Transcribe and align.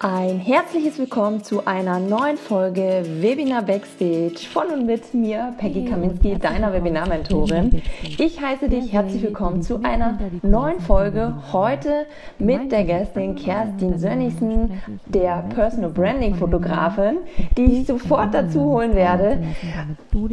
Ein 0.00 0.38
herzliches 0.38 0.96
Willkommen 0.96 1.42
zu 1.42 1.66
einer 1.66 1.98
neuen 1.98 2.36
Folge 2.36 3.02
Webinar 3.20 3.62
Backstage. 3.62 4.46
Von 4.52 4.68
und 4.68 4.86
mit 4.86 5.12
mir, 5.12 5.52
Peggy 5.58 5.86
Kaminski, 5.86 6.38
deiner 6.38 6.72
Webinar-Mentorin. 6.72 7.82
Ich 8.16 8.40
heiße 8.40 8.68
dich 8.68 8.92
herzlich 8.92 9.24
willkommen 9.24 9.60
zu 9.60 9.82
einer 9.82 10.20
neuen 10.42 10.78
Folge 10.78 11.34
heute 11.52 12.06
mit 12.38 12.70
der 12.70 12.84
Gästin 12.84 13.34
Kerstin 13.34 13.98
Sönnigsen, 13.98 14.80
der 15.06 15.42
Personal 15.52 15.90
Branding 15.90 16.36
Fotografin, 16.36 17.16
die 17.56 17.80
ich 17.80 17.88
sofort 17.88 18.32
dazu 18.32 18.60
holen 18.60 18.94
werde. 18.94 19.38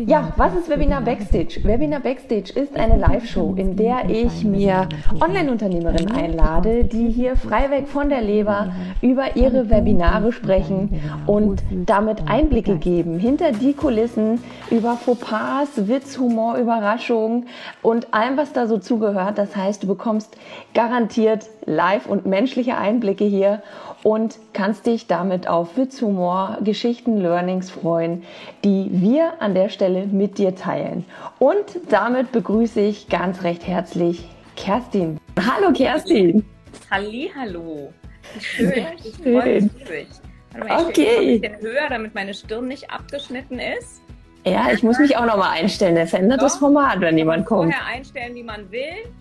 Ja, 0.05 0.32
was 0.38 0.55
ist 0.55 0.70
Webinar 0.70 1.02
Backstage? 1.02 1.61
Webinar 1.63 2.02
Backstage 2.02 2.54
ist 2.54 2.75
eine 2.75 2.97
Live-Show, 2.97 3.55
in 3.57 3.75
der 3.75 4.07
ich 4.09 4.43
mir 4.43 4.88
Online-Unternehmerinnen 5.20 6.11
einlade, 6.11 6.84
die 6.84 7.09
hier 7.09 7.36
freiweg 7.36 7.88
von 7.88 8.09
der 8.09 8.21
Leber 8.21 8.71
über 9.02 9.36
ihre 9.36 9.54
ihre 9.55 9.69
Webinare 9.69 10.31
sprechen 10.31 11.01
und 11.25 11.63
damit 11.86 12.27
Einblicke 12.27 12.77
geben 12.77 13.18
hinter 13.19 13.51
die 13.51 13.73
Kulissen 13.73 14.43
über 14.69 14.97
Fauxpas, 14.97 15.87
Witz, 15.87 16.18
Humor, 16.18 16.57
Überraschungen 16.57 17.47
und 17.82 18.13
allem, 18.13 18.37
was 18.37 18.54
da 18.54 18.68
so 18.68 18.77
zugehört. 18.77 19.37
Das 19.37 19.55
heißt, 19.55 19.83
du 19.83 19.87
bekommst 19.87 20.36
garantiert 20.73 21.46
live 21.65 22.05
und 22.05 22.25
menschliche 22.25 22.77
Einblicke 22.77 23.23
hier 23.23 23.61
und 24.04 24.37
kannst 24.54 24.86
dich 24.86 25.07
damit 25.07 25.47
auf 25.47 25.77
Witz, 25.77 26.01
Humor, 26.01 26.57
Geschichten, 26.63 27.18
Learnings 27.18 27.71
freuen, 27.71 28.24
die 28.63 28.89
wir 28.91 29.41
an 29.41 29.54
der 29.54 29.69
Stelle 29.69 30.05
mit 30.05 30.37
dir 30.37 30.55
teilen. 30.55 31.05
Und 31.39 31.79
damit 31.89 32.31
begrüße 32.31 32.81
ich 32.81 33.08
ganz 33.08 33.44
recht 33.44 33.66
herzlich 33.66 34.27
Kerstin. 34.55 35.17
Hallo 35.38 35.72
Kerstin. 35.73 36.45
Halli, 36.91 37.31
hallo. 37.35 37.94
Schön, 38.39 38.86
ich 39.03 39.16
freue 39.16 39.62
mich 39.62 39.72
riesig. 39.89 40.08
okay. 40.53 41.20
Ich 41.20 41.44
ein 41.44 41.52
bisschen 41.52 41.62
höher, 41.62 41.89
damit 41.89 42.16
meine 42.16 42.34
Stirn 42.34 42.67
nicht 42.67 42.89
abgeschnitten 42.89 43.59
ist. 43.59 44.02
Ja, 44.45 44.72
ich 44.72 44.83
muss 44.83 45.00
mich 45.00 45.17
auch 45.17 45.25
noch 45.25 45.38
mal 45.38 45.52
einstellen. 45.52 45.95
Der 45.95 46.08
verändert 46.08 46.42
das 46.42 46.58
Format, 46.58 47.02
wenn 47.02 47.17
jemand 47.17 47.45
kommt. 47.45 47.73
Vorher 47.73 47.94
einstellen, 47.94 48.36
wie 48.36 48.44
man 48.44 48.69
will. 48.72 49.11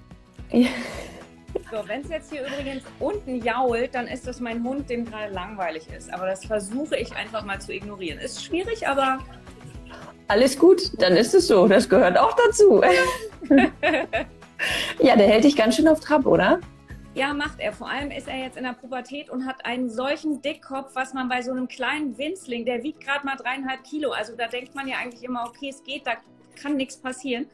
Ja. 0.50 0.68
So, 1.70 1.88
wenn 1.88 2.02
es 2.02 2.08
jetzt 2.08 2.30
hier 2.30 2.42
übrigens 2.42 2.82
unten 2.98 3.42
jault, 3.42 3.94
dann 3.94 4.06
ist 4.06 4.26
das 4.26 4.40
mein 4.40 4.62
Hund, 4.62 4.90
dem 4.90 5.04
gerade 5.04 5.32
langweilig 5.32 5.86
ist. 5.96 6.12
Aber 6.12 6.26
das 6.26 6.44
versuche 6.44 6.96
ich 6.96 7.14
einfach 7.16 7.44
mal 7.44 7.60
zu 7.60 7.72
ignorieren. 7.72 8.18
Ist 8.18 8.44
schwierig, 8.44 8.86
aber. 8.86 9.18
Alles 10.28 10.58
gut, 10.58 10.92
dann 11.00 11.16
ist 11.16 11.34
es 11.34 11.46
so. 11.46 11.66
Das 11.68 11.88
gehört 11.88 12.18
auch 12.18 12.36
dazu. 12.36 12.82
ja, 15.00 15.16
der 15.16 15.26
hält 15.26 15.44
dich 15.44 15.56
ganz 15.56 15.76
schön 15.76 15.88
auf 15.88 16.00
Trab, 16.00 16.26
oder? 16.26 16.60
Ja, 17.14 17.32
macht 17.32 17.60
er. 17.60 17.72
Vor 17.72 17.88
allem 17.88 18.10
ist 18.10 18.26
er 18.26 18.36
jetzt 18.38 18.56
in 18.56 18.64
der 18.64 18.72
Pubertät 18.72 19.30
und 19.30 19.46
hat 19.46 19.64
einen 19.64 19.88
solchen 19.88 20.42
Dickkopf, 20.42 20.94
was 20.94 21.14
man 21.14 21.28
bei 21.28 21.42
so 21.42 21.52
einem 21.52 21.68
kleinen 21.68 22.18
Winzling, 22.18 22.64
der 22.64 22.82
wiegt 22.82 23.00
gerade 23.00 23.24
mal 23.24 23.36
dreieinhalb 23.36 23.84
Kilo. 23.84 24.10
Also 24.10 24.34
da 24.36 24.48
denkt 24.48 24.74
man 24.74 24.88
ja 24.88 24.96
eigentlich 24.96 25.22
immer, 25.22 25.44
okay, 25.46 25.68
es 25.68 25.84
geht, 25.84 26.06
da 26.06 26.14
kann 26.60 26.76
nichts 26.76 26.96
passieren. 26.96 27.46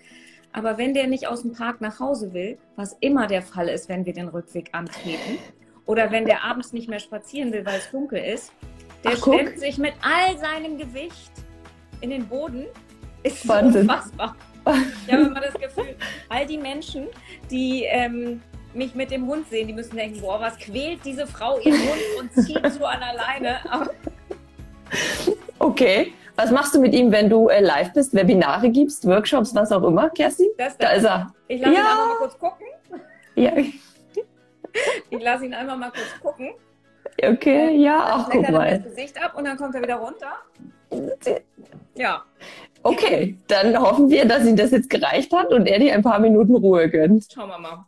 Aber 0.53 0.79
wenn 0.79 0.95
der 0.95 1.07
nicht 1.07 1.29
aus 1.29 1.43
dem 1.43 1.53
Park 1.53 1.81
nach 1.83 2.01
Hause 2.01 2.33
will, 2.33 2.59
was 2.77 2.97
immer 3.01 3.27
der 3.27 3.43
Fall 3.43 3.69
ist, 3.69 3.89
wenn 3.89 4.07
wir 4.07 4.15
den 4.15 4.29
Rückweg 4.29 4.71
antreten, 4.73 5.39
oder 5.85 6.11
wenn 6.11 6.25
der 6.25 6.45
abends 6.45 6.73
nicht 6.73 6.89
mehr 6.89 7.01
spazieren 7.01 7.53
will, 7.53 7.67
weil 7.67 7.79
es 7.79 7.91
dunkel 7.91 8.23
ist, 8.23 8.53
der 9.05 9.13
Ach, 9.13 9.19
stemmt 9.19 9.59
sich 9.59 9.77
mit 9.77 9.93
all 10.03 10.39
seinem 10.39 10.79
Gewicht 10.79 11.33
in 12.01 12.11
den 12.11 12.27
Boden. 12.27 12.67
Ist 13.23 13.47
Wahnsinn. 13.47 13.83
unfassbar. 13.83 14.37
Ich 15.07 15.13
habe 15.13 15.23
immer 15.23 15.41
das 15.41 15.55
Gefühl, 15.55 15.97
all 16.29 16.47
die 16.47 16.59
Menschen, 16.59 17.09
die 17.51 17.85
ähm, 17.85 18.41
mich 18.75 18.95
mit 18.95 19.11
dem 19.11 19.27
Hund 19.27 19.49
sehen, 19.49 19.67
die 19.67 19.73
müssen 19.73 19.97
denken, 19.97 20.21
boah, 20.21 20.41
was 20.41 20.57
quält 20.59 21.05
diese 21.05 21.27
Frau 21.27 21.59
ihren 21.59 21.79
Hund 21.81 22.01
und 22.19 22.33
zieht 22.45 22.73
so 22.73 22.85
an 22.85 23.03
alleine. 23.03 23.59
okay. 25.59 26.13
Was 26.37 26.51
machst 26.51 26.75
du 26.75 26.81
mit 26.81 26.95
ihm, 26.95 27.13
wenn 27.13 27.29
du 27.29 27.49
äh, 27.49 27.61
live 27.61 27.93
bist, 27.93 28.15
Webinare 28.15 28.71
gibst, 28.71 29.07
Workshops, 29.07 29.55
was 29.55 29.71
auch 29.73 29.83
immer, 29.83 30.09
Kerstin? 30.09 30.49
Das, 30.57 30.79
da 30.79 30.93
ist 30.93 31.05
er. 31.05 31.35
Ich 31.49 31.61
lasse 31.61 31.75
ja. 31.75 31.81
ihn 31.81 31.87
einfach 31.87 32.07
mal 32.07 32.17
kurz 32.17 32.39
gucken. 32.39 32.67
Ja. 33.35 33.53
Ich 35.11 35.23
lasse 35.23 35.45
ihn 35.45 35.53
einfach 35.53 35.77
mal 35.77 35.91
kurz 35.91 36.21
gucken. 36.23 36.55
Okay, 37.23 37.77
ja, 37.77 37.99
ach, 38.05 38.29
guck 38.31 38.49
mal. 38.49 38.79
das 38.79 38.85
Gesicht 38.85 39.23
ab 39.23 39.37
und 39.37 39.45
dann 39.45 39.57
kommt 39.57 39.75
er 39.75 39.83
wieder 39.83 39.97
runter. 39.97 40.33
Ja. 41.95 42.25
Okay, 42.83 43.37
dann 43.47 43.79
hoffen 43.79 44.09
wir, 44.09 44.25
dass 44.25 44.47
ihm 44.47 44.57
das 44.57 44.71
jetzt 44.71 44.89
gereicht 44.89 45.33
hat 45.33 45.53
und 45.53 45.67
er 45.67 45.79
dir 45.79 45.93
ein 45.93 46.03
paar 46.03 46.19
Minuten 46.19 46.55
Ruhe 46.55 46.89
gönnt. 46.89 47.27
Schauen 47.31 47.49
wir 47.51 47.59
mal. 47.59 47.85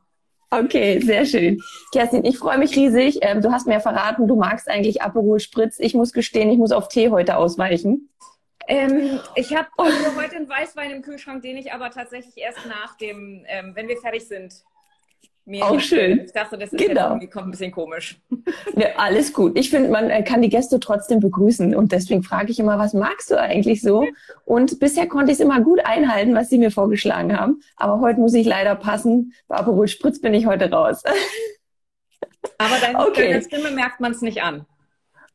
Okay, 0.53 1.01
sehr 1.01 1.25
schön. 1.25 1.63
Kerstin, 1.93 2.27
ich 2.27 2.37
freue 2.37 2.59
mich 2.59 2.77
riesig. 2.77 3.21
Ähm, 3.23 3.41
du 3.41 3.51
hast 3.51 3.67
mir 3.67 3.81
verraten, 3.81 4.29
du 4.29 4.37
magst 4.37 4.69
eigentlich 4.69 5.01
Aperol 5.01 5.41
Spritz. 5.41 5.79
Ich 5.79 5.95
muss 5.95 6.13
gestehen, 6.13 6.51
ich 6.51 6.59
muss 6.59 6.73
auf 6.73 6.89
Tee 6.89 7.09
heute 7.09 7.39
ausweichen. 7.39 8.11
Ähm, 8.69 9.19
ich 9.35 9.57
habe 9.57 9.69
oh. 9.79 9.85
heute 10.17 10.37
einen 10.37 10.51
Weißwein 10.51 10.91
im 10.91 11.01
Kühlschrank, 11.01 11.43
den 11.43 11.57
ich 11.57 11.73
aber 11.73 11.91
tatsächlich 11.91 12.37
erst 12.37 12.67
nach 12.67 12.99
dem, 12.99 13.47
ähm, 13.49 13.73
wenn 13.75 13.89
wir 13.89 13.97
fertig 13.97 14.29
sind, 14.29 14.53
mir 15.45 15.65
auch 15.65 15.81
schön. 15.81 16.21
Ich 16.25 16.33
dachte, 16.33 16.57
das 16.57 16.73
ist 16.73 16.79
genau. 16.79 17.09
irgendwie 17.09 17.29
kommt 17.29 17.49
ein 17.49 17.51
bisschen 17.51 17.73
komisch. 17.73 18.21
Ja, 18.75 18.87
alles 18.97 19.33
gut. 19.33 19.59
Ich 19.59 19.69
finde, 19.71 19.91
man 19.91 20.09
äh, 20.09 20.23
kann 20.23 20.41
die 20.41 20.49
Gäste 20.49 20.81
trotzdem 20.81 21.21
begrüßen 21.21 21.75
und 21.75 21.93
deswegen 21.93 22.23
frage 22.23 22.51
ich 22.51 22.59
immer, 22.59 22.79
was 22.79 22.95
magst 22.95 23.31
du 23.31 23.39
eigentlich 23.39 23.83
so? 23.83 24.07
Und 24.47 24.81
bisher 24.81 25.07
konnte 25.07 25.31
ich 25.31 25.39
es 25.39 25.45
immer 25.45 25.61
gut 25.61 25.85
einhalten, 25.85 26.35
was 26.35 26.49
sie 26.49 26.59
mir 26.59 26.71
vorgeschlagen 26.71 27.39
haben. 27.39 27.61
Aber 27.77 28.01
heute 28.01 28.21
muss 28.21 28.33
ich 28.33 28.47
leider 28.47 28.75
passen. 28.75 29.35
Bei 29.49 29.57
Aperol 29.57 29.89
Spritz 29.89 30.21
bin 30.21 30.33
ich 30.33 30.47
heute 30.47 30.71
raus. 30.71 31.03
Aber 32.59 32.79
deine, 32.81 33.07
okay. 33.07 33.43
Stimme 33.43 33.71
merkt 33.71 34.01
man 34.01 34.13
es 34.13 34.23
nicht 34.23 34.43
an. 34.43 34.65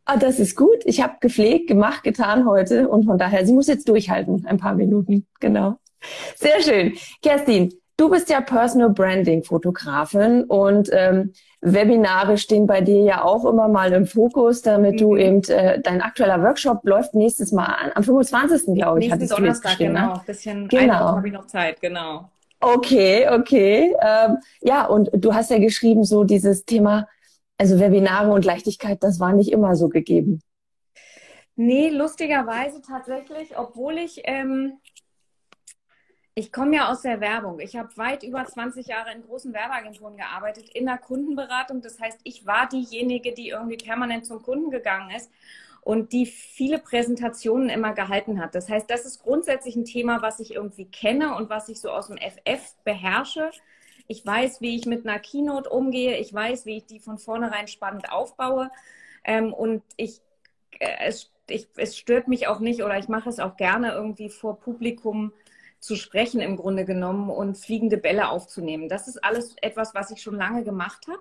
Ah, 0.06 0.18
das 0.18 0.40
ist 0.40 0.56
gut. 0.56 0.80
Ich 0.86 1.02
habe 1.02 1.18
gepflegt, 1.20 1.68
gemacht, 1.68 2.04
getan 2.04 2.48
heute 2.48 2.90
und 2.90 3.06
von 3.06 3.18
daher, 3.18 3.46
sie 3.46 3.54
muss 3.54 3.68
jetzt 3.68 3.88
durchhalten, 3.90 4.46
ein 4.48 4.58
paar 4.58 4.74
Minuten. 4.74 5.28
Genau. 5.40 5.78
Sehr 6.36 6.62
schön. 6.62 6.98
Kerstin, 7.22 7.74
Du 7.98 8.12
bist 8.12 8.30
ja 8.30 8.42
Personal 8.42 8.92
Branding 8.92 9.44
Fotografin 9.44 10.44
und 10.44 10.90
ähm, 10.94 11.34
Webinare 11.62 12.38
stehen 12.38 12.68
bei 12.68 12.80
dir 12.80 13.02
ja 13.02 13.24
auch 13.24 13.44
immer 13.44 13.68
mal 13.68 13.92
im 13.92 14.06
Fokus, 14.06 14.62
damit 14.62 14.94
mhm. 14.94 14.98
du 14.98 15.18
eben 15.18 15.44
äh, 15.46 15.82
dein 15.82 16.04
aktueller 16.04 16.44
Workshop 16.44 16.82
läuft 16.84 17.16
nächstes 17.16 17.52
Mal 17.52 17.66
an, 17.66 17.92
am 17.96 18.04
25. 18.04 18.76
glaube 18.76 19.00
ich, 19.00 19.10
Nächsten 19.10 19.28
Donnerstag, 19.28 19.80
genau. 19.80 20.00
Ne? 20.00 20.14
Ein 20.14 20.26
bisschen 20.28 20.68
genau. 20.68 20.94
habe 20.94 21.28
ich 21.28 21.34
noch 21.34 21.48
Zeit, 21.48 21.82
genau. 21.82 22.30
Okay, 22.60 23.28
okay. 23.30 23.96
Ähm, 24.00 24.38
ja, 24.62 24.86
und 24.86 25.10
du 25.14 25.34
hast 25.34 25.50
ja 25.50 25.58
geschrieben, 25.58 26.04
so 26.04 26.24
dieses 26.24 26.66
Thema, 26.66 27.08
also 27.58 27.80
Webinare 27.80 28.32
und 28.32 28.46
Leichtigkeit, 28.46 29.02
das 29.02 29.20
war 29.20 29.34
nicht 29.34 29.52
immer 29.52 29.76
so 29.76 29.90
gegeben. 29.90 30.42
Nee, 31.56 31.90
lustigerweise 31.90 32.80
tatsächlich, 32.82 33.58
obwohl 33.58 33.98
ich 33.98 34.22
ähm, 34.26 34.74
ich 36.38 36.52
komme 36.52 36.76
ja 36.76 36.92
aus 36.92 37.02
der 37.02 37.20
Werbung. 37.20 37.60
Ich 37.60 37.76
habe 37.76 37.98
weit 37.98 38.22
über 38.22 38.46
20 38.46 38.86
Jahre 38.86 39.12
in 39.12 39.24
großen 39.24 39.54
Werbeagenturen 39.54 40.18
gearbeitet, 40.18 40.70
in 40.70 40.86
der 40.86 41.00
Kundenberatung. 41.00 41.82
Das 41.82 42.00
heißt, 42.00 42.20
ich 42.26 42.46
war 42.46 42.70
diejenige, 42.70 43.34
die 43.34 43.50
irgendwie 43.50 43.78
permanent 43.78 44.28
zum 44.28 44.44
Kunden 44.44 44.70
gegangen 44.70 45.10
ist 45.10 45.32
und 45.82 46.14
die 46.14 46.28
viele 46.28 46.78
Präsentationen 46.78 47.70
immer 47.70 47.94
gehalten 47.94 48.40
hat. 48.40 48.54
Das 48.54 48.70
heißt, 48.70 48.88
das 48.88 49.08
ist 49.08 49.24
grundsätzlich 49.24 49.76
ein 49.76 49.86
Thema, 49.86 50.22
was 50.22 50.40
ich 50.40 50.54
irgendwie 50.54 50.86
kenne 50.86 51.36
und 51.36 51.50
was 51.50 51.70
ich 51.70 51.82
so 51.82 51.90
aus 51.90 52.06
dem 52.06 52.18
FF 52.18 52.76
beherrsche. 52.84 53.50
Ich 54.06 54.24
weiß, 54.24 54.62
wie 54.62 54.76
ich 54.76 54.86
mit 54.86 55.08
einer 55.08 55.18
Keynote 55.18 55.72
umgehe. 55.72 56.18
Ich 56.18 56.32
weiß, 56.32 56.68
wie 56.68 56.78
ich 56.78 56.86
die 56.86 57.00
von 57.00 57.18
vornherein 57.18 57.68
spannend 57.68 58.12
aufbaue. 58.12 58.70
Ähm, 59.24 59.54
und 59.54 59.82
ich, 59.96 60.22
äh, 60.78 60.98
es, 61.00 61.32
ich, 61.50 61.68
es 61.78 61.98
stört 61.98 62.28
mich 62.28 62.46
auch 62.48 62.60
nicht 62.60 62.84
oder 62.84 63.00
ich 63.00 63.08
mache 63.08 63.28
es 63.28 63.40
auch 63.40 63.58
gerne 63.58 63.94
irgendwie 63.94 64.30
vor 64.30 64.60
Publikum 64.60 65.34
zu 65.80 65.96
sprechen 65.96 66.42
im 66.42 66.58
Grunde 66.58 66.86
genommen 66.86 67.30
und 67.30 67.58
fliegende 67.58 67.98
Bälle 67.98 68.30
aufzunehmen. 68.30 68.90
Das 68.90 69.08
ist 69.08 69.24
alles 69.24 69.56
etwas, 69.62 69.94
was 69.94 70.12
ich 70.12 70.22
schon 70.22 70.36
lange 70.36 70.64
gemacht 70.64 71.08
habe. 71.08 71.20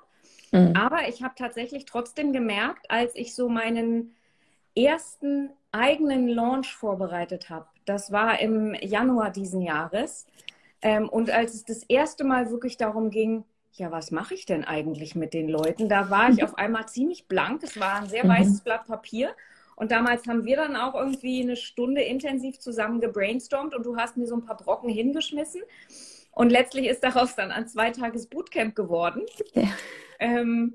Mhm. 0.52 0.76
Aber 0.76 1.08
ich 1.08 1.22
habe 1.22 1.34
tatsächlich 1.36 1.84
trotzdem 1.84 2.32
gemerkt, 2.32 2.90
als 2.90 3.14
ich 3.14 3.34
so 3.34 3.48
meinen 3.48 4.14
ersten 4.76 5.50
eigenen 5.72 6.28
Launch 6.28 6.74
vorbereitet 6.74 7.50
habe, 7.50 7.66
das 7.84 8.12
war 8.12 8.40
im 8.40 8.74
Januar 8.74 9.30
diesen 9.30 9.62
Jahres, 9.62 10.26
ähm, 10.82 11.08
und 11.08 11.30
als 11.30 11.54
es 11.54 11.64
das 11.64 11.82
erste 11.84 12.24
Mal 12.24 12.50
wirklich 12.50 12.76
darum 12.76 13.10
ging, 13.10 13.44
ja, 13.72 13.90
was 13.90 14.10
mache 14.10 14.34
ich 14.34 14.46
denn 14.46 14.64
eigentlich 14.64 15.14
mit 15.14 15.34
den 15.34 15.48
Leuten? 15.48 15.88
Da 15.88 16.10
war 16.10 16.30
ich 16.30 16.42
auf 16.42 16.56
einmal 16.56 16.86
ziemlich 16.86 17.28
blank. 17.28 17.62
Es 17.62 17.78
war 17.78 17.96
ein 17.96 18.08
sehr 18.08 18.24
mhm. 18.24 18.30
weißes 18.30 18.60
Blatt 18.62 18.86
Papier. 18.86 19.34
Und 19.76 19.92
damals 19.92 20.26
haben 20.26 20.44
wir 20.46 20.56
dann 20.56 20.74
auch 20.74 20.94
irgendwie 20.94 21.42
eine 21.42 21.54
Stunde 21.54 22.00
intensiv 22.00 22.58
zusammen 22.58 23.00
gebrainstormt 23.00 23.74
und 23.74 23.84
du 23.84 23.96
hast 23.96 24.16
mir 24.16 24.26
so 24.26 24.34
ein 24.34 24.44
paar 24.44 24.56
Brocken 24.56 24.88
hingeschmissen. 24.88 25.62
Und 26.32 26.50
letztlich 26.50 26.86
ist 26.86 27.04
daraus 27.04 27.36
dann 27.36 27.52
ein 27.52 27.68
zweitages 27.68 28.26
Bootcamp 28.26 28.74
geworden. 28.74 29.22
Ja. 29.52 29.68
Ähm, 30.18 30.74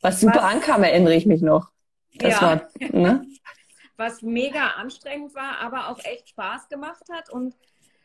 was 0.00 0.20
super 0.20 0.36
was, 0.36 0.42
ankam, 0.42 0.82
erinnere 0.82 1.14
ich 1.14 1.24
mich 1.24 1.40
noch. 1.40 1.70
Das 2.18 2.32
ja, 2.34 2.42
war, 2.42 2.68
ne? 2.92 3.26
was 3.96 4.22
mega 4.22 4.66
anstrengend 4.76 5.34
war, 5.34 5.60
aber 5.60 5.88
auch 5.88 5.98
echt 6.04 6.28
Spaß 6.30 6.68
gemacht 6.68 7.04
hat. 7.12 7.30
Und 7.30 7.54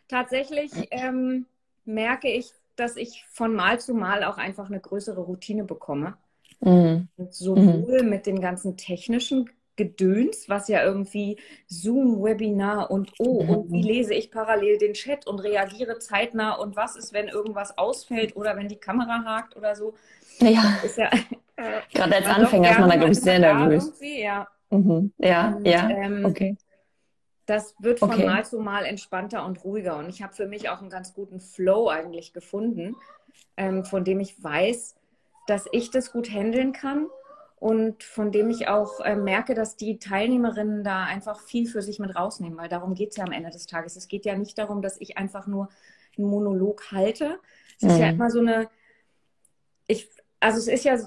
tatsächlich 0.08 0.72
ähm, 0.92 1.48
merke 1.86 2.30
ich, 2.30 2.52
dass 2.76 2.96
ich 2.96 3.26
von 3.32 3.54
Mal 3.54 3.80
zu 3.80 3.94
Mal 3.94 4.24
auch 4.24 4.38
einfach 4.38 4.68
eine 4.68 4.80
größere 4.80 5.22
Routine 5.22 5.64
bekomme. 5.64 6.16
Mhm. 6.62 7.08
Sowohl 7.30 8.04
mhm. 8.04 8.10
mit 8.10 8.26
dem 8.26 8.40
ganzen 8.40 8.78
technischen 8.78 9.50
Gedöns, 9.80 10.50
was 10.50 10.68
ja 10.68 10.84
irgendwie 10.84 11.38
Zoom-Webinar 11.68 12.92
und 12.92 13.14
oh, 13.18 13.40
und 13.40 13.72
wie 13.72 13.82
lese 13.82 14.14
ich 14.14 14.30
parallel 14.30 14.78
den 14.78 14.94
Chat 14.94 15.26
und 15.26 15.40
reagiere 15.40 16.00
zeitnah 16.00 16.56
und 16.56 16.76
was 16.76 16.98
ist, 16.98 17.14
wenn 17.14 17.30
irgendwas 17.30 17.78
ausfällt 17.78 18.36
oder 18.36 18.58
wenn 18.58 18.68
die 18.68 18.76
Kamera 18.76 19.24
hakt 19.24 19.56
oder 19.56 19.78
so. 19.78 19.94
Ja. 20.42 20.78
ja 20.98 21.10
Gerade 21.94 22.16
als 22.18 22.28
Anfänger 22.28 22.72
ist 22.72 22.80
man 22.80 22.90
da, 22.90 22.96
glaube 22.98 23.12
ich, 23.14 23.22
sehr 23.22 23.40
nervös. 23.40 23.94
Ja. 24.02 24.50
Mhm. 24.70 25.14
Ja, 25.18 25.54
und, 25.56 25.66
ja. 25.66 25.90
Ähm, 25.90 26.26
okay. 26.26 26.58
Das 27.46 27.74
wird 27.80 28.00
von 28.00 28.12
okay. 28.12 28.26
Mal 28.26 28.44
zu 28.44 28.60
Mal 28.60 28.84
entspannter 28.84 29.46
und 29.46 29.64
ruhiger. 29.64 29.98
Und 29.98 30.10
ich 30.10 30.22
habe 30.22 30.34
für 30.34 30.46
mich 30.46 30.68
auch 30.68 30.82
einen 30.82 30.90
ganz 30.90 31.14
guten 31.14 31.40
Flow 31.40 31.88
eigentlich 31.88 32.34
gefunden, 32.34 32.98
ähm, 33.56 33.86
von 33.86 34.04
dem 34.04 34.20
ich 34.20 34.44
weiß, 34.44 34.96
dass 35.48 35.68
ich 35.72 35.90
das 35.90 36.12
gut 36.12 36.30
handeln 36.30 36.74
kann 36.74 37.08
und 37.60 38.04
von 38.04 38.32
dem 38.32 38.50
ich 38.50 38.70
auch 38.70 39.02
äh, 39.02 39.16
merke, 39.16 39.54
dass 39.54 39.76
die 39.76 40.00
Teilnehmerinnen 40.00 40.84
da 40.84 41.04
einfach 41.04 41.42
viel 41.42 41.68
für 41.68 41.82
sich 41.82 42.00
mit 42.00 42.16
rausnehmen, 42.16 42.58
weil 42.58 42.70
darum 42.70 42.96
geht 42.96 43.12
es 43.12 43.18
ja 43.18 43.26
am 43.26 43.34
Ende 43.34 43.50
des 43.50 43.66
Tages. 43.66 43.98
Es 43.98 44.08
geht 44.08 44.26
ja 44.26 44.38
nicht 44.38 44.58
darum, 44.58 44.82
dass 44.82 45.00
ich 45.02 45.18
einfach 45.18 45.46
nur 45.46 45.70
einen 46.18 46.28
Monolog 46.28 46.92
halte. 46.92 47.40
Es 47.78 47.84
mhm. 47.84 47.90
ist 47.90 48.00
ja 48.00 48.08
mhm. 48.08 48.14
immer 48.14 48.32
so 48.32 48.40
eine, 48.40 48.70
ich, 49.88 50.10
also 50.40 50.58
es 50.58 50.68
ist 50.68 50.86
ja 50.86 50.98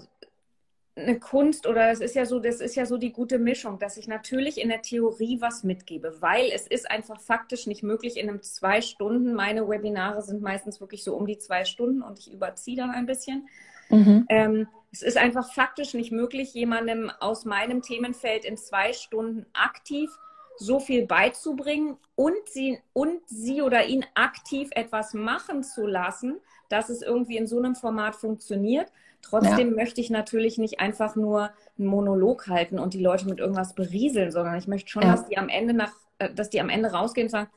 eine 0.95 1.19
Kunst 1.19 1.67
oder 1.67 1.91
es 1.91 2.01
ist 2.01 2.15
ja 2.15 2.27
so, 2.27 2.39
das 2.39 2.61
ist 2.61 2.75
ja 2.75 2.85
so 2.85 2.99
die 2.99 3.13
gute 3.13 3.39
Mischung, 3.39 3.79
dass 3.79 3.97
ich 3.97 4.07
natürlich 4.07 4.61
in 4.61 4.69
der 4.69 4.83
Theorie 4.83 5.41
was 5.41 5.65
mitgebe, 5.65 6.21
weil 6.21 6.51
es 6.53 6.67
ist 6.67 6.91
einfach 6.91 7.19
faktisch 7.19 7.67
nicht 7.67 7.83
möglich 7.83 8.19
in 8.19 8.29
einem 8.29 8.43
zwei 8.43 8.83
Stunden. 8.83 9.33
Meine 9.33 9.67
Webinare 9.67 10.21
sind 10.21 10.43
meistens 10.43 10.83
wirklich 10.83 11.03
so 11.03 11.17
um 11.17 11.27
die 11.27 11.39
zwei 11.39 11.65
Stunden 11.65 12.03
und 12.03 12.19
ich 12.19 12.31
überziehe 12.31 12.77
dann 12.77 12.91
ein 12.91 13.07
bisschen. 13.07 13.49
Mhm. 13.93 14.27
Ähm, 14.29 14.69
es 14.91 15.03
ist 15.03 15.17
einfach 15.17 15.53
faktisch 15.53 15.95
nicht 15.95 16.13
möglich, 16.13 16.53
jemandem 16.53 17.11
aus 17.21 17.45
meinem 17.45 17.83
Themenfeld 17.83 18.45
in 18.45 18.57
zwei 18.57 18.93
Stunden 18.93 19.47
aktiv 19.55 20.11
so 20.59 20.81
viel 20.81 21.07
beizubringen 21.07 21.97
und 22.15 22.37
sie, 22.47 22.79
und 22.93 23.21
sie 23.27 23.63
oder 23.63 23.87
ihn 23.87 24.05
aktiv 24.15 24.69
etwas 24.73 25.15
machen 25.15 25.63
zu 25.63 25.87
lassen, 25.87 26.41
dass 26.69 26.89
es 26.89 27.03
irgendwie 27.03 27.37
in 27.37 27.47
so 27.47 27.59
einem 27.59 27.75
Format 27.75 28.17
funktioniert. 28.17 28.93
Trotzdem 29.23 29.71
ja. 29.71 29.75
möchte 29.75 30.01
ich 30.01 30.11
natürlich 30.11 30.59
nicht 30.59 30.81
einfach 30.81 31.17
nur 31.17 31.51
einen 31.79 31.89
Monolog 31.89 32.49
halten 32.49 32.79
und 32.79 32.93
die 32.95 33.03
Leute 33.03 33.27
mit 33.27 33.39
irgendwas 33.39 33.75
berieseln, 33.75 34.31
sondern 34.31 34.57
ich 34.57 34.67
möchte 34.67 34.91
schon, 34.91 35.03
ja. 35.03 35.13
dass 35.13 35.27
die 35.27 35.39
am 35.39 35.49
Ende 35.49 35.75
nach, 35.75 35.93
äh, 36.19 36.33
dass 36.33 36.51
die 36.51 36.61
am 36.61 36.69
Ende 36.69 36.93
rausgehen 36.93 37.27
und 37.27 37.31
sagen, 37.31 37.51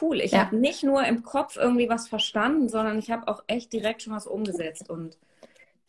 cool, 0.00 0.20
ich 0.20 0.32
ja. 0.32 0.46
habe 0.46 0.56
nicht 0.56 0.82
nur 0.82 1.04
im 1.04 1.22
Kopf 1.22 1.56
irgendwie 1.56 1.88
was 1.88 2.08
verstanden, 2.08 2.68
sondern 2.68 2.98
ich 2.98 3.10
habe 3.10 3.28
auch 3.28 3.42
echt 3.46 3.72
direkt 3.72 4.02
schon 4.02 4.14
was 4.14 4.26
umgesetzt 4.26 4.88
und 4.88 5.18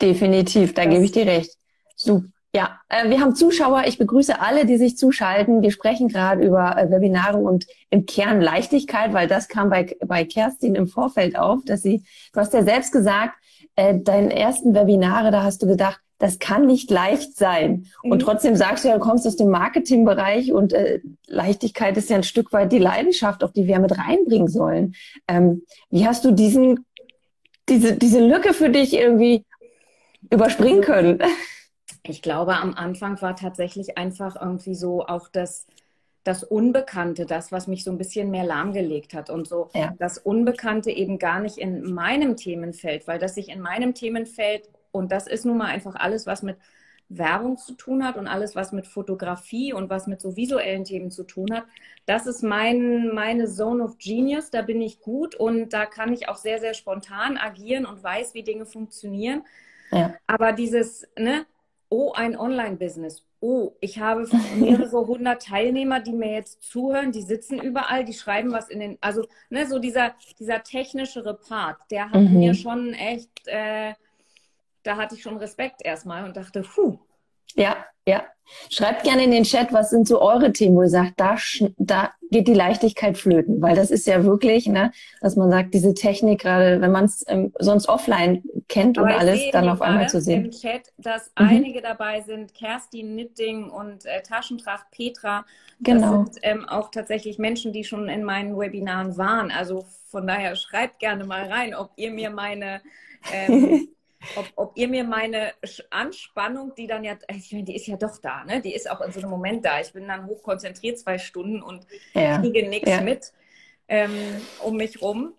Definitiv, 0.01 0.73
da 0.73 0.85
gebe 0.85 1.03
ich 1.03 1.11
dir 1.11 1.25
recht. 1.25 1.51
Super. 1.95 2.25
Ja, 2.55 2.79
äh, 2.87 3.09
wir 3.09 3.19
haben 3.19 3.35
Zuschauer. 3.35 3.83
Ich 3.85 3.97
begrüße 3.97 4.39
alle, 4.39 4.65
die 4.65 4.77
sich 4.77 4.97
zuschalten. 4.97 5.61
Wir 5.61 5.71
sprechen 5.71 6.07
gerade 6.07 6.41
über 6.41 6.77
äh, 6.77 6.89
Webinare 6.89 7.37
und 7.37 7.65
im 7.89 8.05
Kern 8.05 8.39
Leichtigkeit, 8.39 9.11
weil 9.11 9.27
das 9.27 9.49
kam 9.49 9.69
bei, 9.69 9.93
bei 10.05 10.23
Kerstin 10.23 10.73
im 10.73 10.87
Vorfeld 10.87 11.37
auf, 11.37 11.59
dass 11.65 11.81
sie, 11.81 12.03
du 12.31 12.39
hast 12.39 12.53
ja 12.53 12.63
selbst 12.63 12.93
gesagt, 12.93 13.33
äh, 13.75 13.99
deinen 13.99 14.31
ersten 14.31 14.73
Webinare, 14.73 15.31
da 15.31 15.43
hast 15.43 15.63
du 15.63 15.67
gedacht, 15.67 15.99
das 16.17 16.39
kann 16.39 16.65
nicht 16.65 16.89
leicht 16.89 17.35
sein. 17.35 17.87
Mhm. 18.03 18.11
Und 18.11 18.19
trotzdem 18.19 18.55
sagst 18.55 18.85
du 18.85 18.87
ja, 18.87 18.93
du 18.93 19.01
kommst 19.01 19.27
aus 19.27 19.35
dem 19.35 19.49
Marketingbereich 19.49 20.53
und 20.53 20.71
äh, 20.71 21.01
Leichtigkeit 21.27 21.97
ist 21.97 22.09
ja 22.09 22.15
ein 22.15 22.23
Stück 22.23 22.53
weit 22.53 22.71
die 22.71 22.79
Leidenschaft, 22.79 23.43
auf 23.43 23.51
die 23.51 23.67
wir 23.67 23.79
mit 23.79 23.97
reinbringen 23.97 24.47
sollen. 24.47 24.95
Ähm, 25.27 25.63
wie 25.89 26.07
hast 26.07 26.23
du 26.23 26.31
diesen, 26.31 26.85
diese, 27.67 27.97
diese 27.97 28.25
Lücke 28.25 28.53
für 28.53 28.69
dich 28.69 28.93
irgendwie 28.93 29.43
überspringen 30.29 30.81
können? 30.81 31.21
Ich 32.03 32.21
glaube, 32.21 32.55
am 32.57 32.73
Anfang 32.73 33.21
war 33.21 33.35
tatsächlich 33.35 33.97
einfach 33.97 34.39
irgendwie 34.39 34.75
so 34.75 35.05
auch 35.05 35.27
das, 35.29 35.65
das 36.23 36.43
Unbekannte, 36.43 37.25
das, 37.25 37.51
was 37.51 37.67
mich 37.67 37.83
so 37.83 37.91
ein 37.91 37.97
bisschen 37.97 38.31
mehr 38.31 38.43
lahmgelegt 38.43 39.13
hat 39.13 39.29
und 39.29 39.47
so 39.47 39.69
ja. 39.73 39.93
das 39.99 40.17
Unbekannte 40.17 40.91
eben 40.91 41.19
gar 41.19 41.39
nicht 41.39 41.57
in 41.57 41.93
meinem 41.93 42.37
Themenfeld, 42.37 43.07
weil 43.07 43.19
das 43.19 43.35
sich 43.35 43.49
in 43.49 43.61
meinem 43.61 43.93
Themenfeld 43.93 44.69
und 44.91 45.11
das 45.11 45.27
ist 45.27 45.45
nun 45.45 45.57
mal 45.57 45.67
einfach 45.67 45.95
alles, 45.95 46.25
was 46.25 46.41
mit 46.41 46.57
Werbung 47.09 47.57
zu 47.57 47.73
tun 47.73 48.03
hat 48.03 48.17
und 48.17 48.27
alles, 48.27 48.55
was 48.55 48.71
mit 48.71 48.87
Fotografie 48.87 49.73
und 49.73 49.89
was 49.89 50.07
mit 50.07 50.21
so 50.21 50.35
visuellen 50.35 50.85
Themen 50.85 51.11
zu 51.11 51.23
tun 51.23 51.47
hat. 51.53 51.65
Das 52.05 52.25
ist 52.25 52.41
mein, 52.41 53.13
meine 53.13 53.47
Zone 53.47 53.83
of 53.83 53.97
Genius, 53.99 54.49
da 54.49 54.61
bin 54.61 54.81
ich 54.81 55.01
gut 55.01 55.35
und 55.35 55.73
da 55.73 55.85
kann 55.85 56.13
ich 56.13 56.27
auch 56.29 56.37
sehr, 56.37 56.59
sehr 56.59 56.73
spontan 56.73 57.37
agieren 57.37 57.85
und 57.85 58.03
weiß, 58.03 58.33
wie 58.33 58.43
Dinge 58.43 58.65
funktionieren. 58.65 59.43
Ja. 59.95 60.13
Aber 60.27 60.53
dieses, 60.53 61.07
ne, 61.17 61.45
oh, 61.89 62.11
ein 62.13 62.37
Online-Business. 62.37 63.23
Oh, 63.39 63.73
ich 63.79 63.99
habe 63.99 64.27
mehrere 64.55 65.07
hundert 65.07 65.43
Teilnehmer, 65.43 65.99
die 65.99 66.13
mir 66.13 66.33
jetzt 66.33 66.63
zuhören, 66.63 67.11
die 67.11 67.21
sitzen 67.21 67.59
überall, 67.59 68.05
die 68.05 68.13
schreiben 68.13 68.51
was 68.51 68.69
in 68.69 68.79
den, 68.79 68.97
also 69.01 69.25
ne, 69.49 69.65
so 69.67 69.79
dieser, 69.79 70.13
dieser 70.39 70.63
technischere 70.63 71.35
Part, 71.35 71.79
der 71.91 72.11
hat 72.11 72.21
mhm. 72.21 72.39
mir 72.39 72.53
schon 72.53 72.93
echt, 72.93 73.47
äh, 73.47 73.93
da 74.83 74.97
hatte 74.97 75.15
ich 75.15 75.21
schon 75.21 75.37
Respekt 75.37 75.83
erstmal 75.83 76.25
und 76.25 76.37
dachte, 76.37 76.61
puh. 76.61 76.99
Ja, 77.55 77.77
ja. 78.07 78.23
Schreibt 78.69 79.03
gerne 79.03 79.23
in 79.23 79.31
den 79.31 79.43
Chat, 79.43 79.73
was 79.73 79.89
sind 79.89 80.07
so 80.07 80.21
eure 80.21 80.53
Themen, 80.53 80.75
wo 80.75 80.83
ihr 80.83 80.89
sagt, 80.89 81.13
da, 81.19 81.35
da 81.77 82.11
geht 82.29 82.47
die 82.47 82.53
Leichtigkeit 82.53 83.17
flöten, 83.17 83.61
weil 83.61 83.75
das 83.75 83.89
ist 83.89 84.05
ja 84.05 84.23
wirklich, 84.23 84.67
ne, 84.67 84.91
dass 85.21 85.35
man 85.35 85.49
sagt, 85.49 85.73
diese 85.73 85.93
Technik, 85.93 86.41
gerade 86.41 86.79
wenn 86.79 86.91
man 86.91 87.05
es 87.05 87.25
ähm, 87.27 87.53
sonst 87.59 87.89
offline 87.89 88.43
kennt 88.67 88.97
Aber 88.97 89.07
und 89.07 89.13
alles, 89.13 89.41
dann 89.51 89.67
auf 89.67 89.81
einmal 89.81 90.09
zu 90.09 90.21
sehen. 90.21 90.45
im 90.45 90.51
Chat, 90.51 90.93
dass 90.97 91.31
mhm. 91.39 91.47
einige 91.47 91.81
dabei 91.81 92.21
sind, 92.21 92.53
Kerstin 92.53 93.15
Nitting 93.15 93.69
und 93.69 94.05
äh, 94.05 94.21
Taschentracht 94.21 94.91
Petra. 94.91 95.45
Genau. 95.79 96.25
Das 96.25 96.35
sind 96.35 96.39
ähm, 96.43 96.69
auch 96.69 96.91
tatsächlich 96.91 97.39
Menschen, 97.39 97.73
die 97.73 97.83
schon 97.83 98.09
in 98.09 98.23
meinen 98.23 98.57
Webinaren 98.57 99.17
waren. 99.17 99.51
Also 99.51 99.85
von 100.09 100.27
daher 100.27 100.55
schreibt 100.55 100.99
gerne 100.99 101.25
mal 101.25 101.51
rein, 101.51 101.73
ob 101.73 101.91
ihr 101.95 102.11
mir 102.11 102.29
meine 102.29 102.81
ähm, 103.33 103.89
ob, 104.35 104.45
ob, 104.55 104.77
ihr 104.77 104.87
mir 104.87 105.03
meine 105.03 105.53
Anspannung, 105.89 106.73
die 106.75 106.87
dann 106.87 107.03
ja, 107.03 107.15
ich 107.29 107.51
meine, 107.51 107.65
die 107.65 107.75
ist 107.75 107.87
ja 107.87 107.97
doch 107.97 108.17
da, 108.17 108.43
ne? 108.43 108.61
Die 108.61 108.73
ist 108.73 108.89
auch 108.89 109.01
in 109.01 109.11
so 109.11 109.19
einem 109.19 109.29
Moment 109.29 109.65
da. 109.65 109.79
Ich 109.79 109.93
bin 109.93 110.07
dann 110.07 110.25
hochkonzentriert 110.25 110.99
zwei 110.99 111.17
Stunden 111.17 111.61
und 111.61 111.85
ja. 112.13 112.39
kriege 112.39 112.67
nichts 112.67 112.89
ja. 112.89 113.01
mit 113.01 113.33
ähm, 113.87 114.11
um 114.63 114.77
mich 114.77 115.01
rum. 115.01 115.33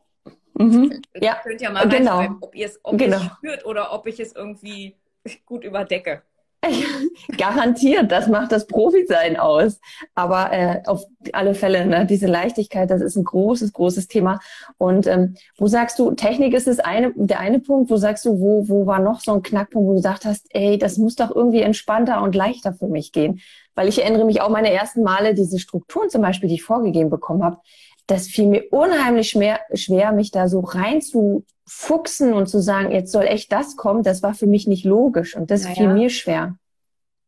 Mhm. 0.55 1.03
Ja. 1.21 1.41
Könnt 1.43 1.61
ihr 1.61 1.71
mal 1.71 1.89
genau. 1.89 2.37
ob 2.41 2.55
ihr 2.55 2.67
es 2.67 2.81
ob 2.83 2.99
genau. 2.99 3.21
spürt 3.21 3.65
oder 3.67 3.93
ob 3.93 4.07
ich 4.07 4.21
es 4.21 4.35
irgendwie 4.35 4.97
gut 5.45 5.65
überdecke. 5.65 6.23
Garantiert, 7.37 8.11
das 8.11 8.29
macht 8.29 8.53
das 8.53 8.67
Profi-Sein 8.67 9.37
aus. 9.37 9.81
Aber 10.15 10.53
äh, 10.53 10.83
auf 10.87 11.05
alle 11.33 11.55
Fälle, 11.55 11.87
ne, 11.87 12.07
diese 12.07 12.27
Leichtigkeit, 12.27 12.91
das 12.91 13.03
ist 13.03 13.17
ein 13.17 13.25
großes, 13.25 13.73
großes 13.73 14.09
Thema. 14.09 14.41
Und 14.79 15.07
ähm, 15.07 15.37
wo 15.57 15.67
sagst 15.67 15.99
du, 15.99 16.13
Technik 16.13 16.55
ist 16.55 16.67
das 16.67 16.79
eine, 16.79 17.13
der 17.17 17.41
eine 17.41 17.61
Punkt, 17.61 17.91
wo 17.91 17.97
sagst 17.97 18.25
du, 18.25 18.39
wo, 18.39 18.69
wo 18.69 18.87
war 18.87 19.01
noch 19.01 19.21
so 19.21 19.33
ein 19.33 19.43
Knackpunkt, 19.43 19.87
wo 19.87 19.91
du 19.93 19.97
gesagt 19.97 20.25
hast, 20.25 20.47
ey, 20.51 20.79
das 20.79 20.99
muss 20.99 21.17
doch 21.17 21.35
irgendwie 21.35 21.63
entspannter 21.63 22.23
und 22.23 22.35
leichter 22.35 22.75
für 22.75 22.89
mich 22.89 23.13
gehen. 23.13 23.41
Weil 23.75 23.89
ich 23.89 24.03
erinnere 24.03 24.25
mich 24.25 24.41
auch 24.41 24.49
meine 24.49 24.73
ersten 24.73 25.03
Male, 25.03 25.35
diese 25.35 25.59
Strukturen 25.59 26.09
zum 26.09 26.23
Beispiel, 26.23 26.49
die 26.49 26.57
ich 26.57 26.63
vorgegeben 26.63 27.11
bekommen 27.11 27.45
habe, 27.45 27.59
das 28.07 28.29
fiel 28.29 28.47
mir 28.47 28.65
unheimlich 28.71 29.31
schwer, 29.31 29.61
schwer, 29.75 30.13
mich 30.13 30.31
da 30.31 30.49
so 30.49 30.61
rein 30.61 31.03
zu 31.03 31.45
fuchsen 31.67 32.33
und 32.33 32.47
zu 32.47 32.61
sagen, 32.61 32.93
jetzt 32.93 33.11
soll 33.11 33.25
echt 33.25 33.51
das 33.51 33.77
kommen, 33.77 34.03
das 34.03 34.23
war 34.23 34.35
für 34.35 34.47
mich 34.47 34.67
nicht 34.67 34.85
logisch 34.85 35.37
und 35.37 35.51
das 35.51 35.65
naja. 35.65 35.75
fiel 35.75 35.89
mir 35.89 36.11
schwer. 36.11 36.57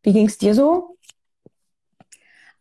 Wie 0.03 0.13
ging 0.13 0.27
es 0.27 0.39
dir 0.39 0.55
so? 0.55 0.97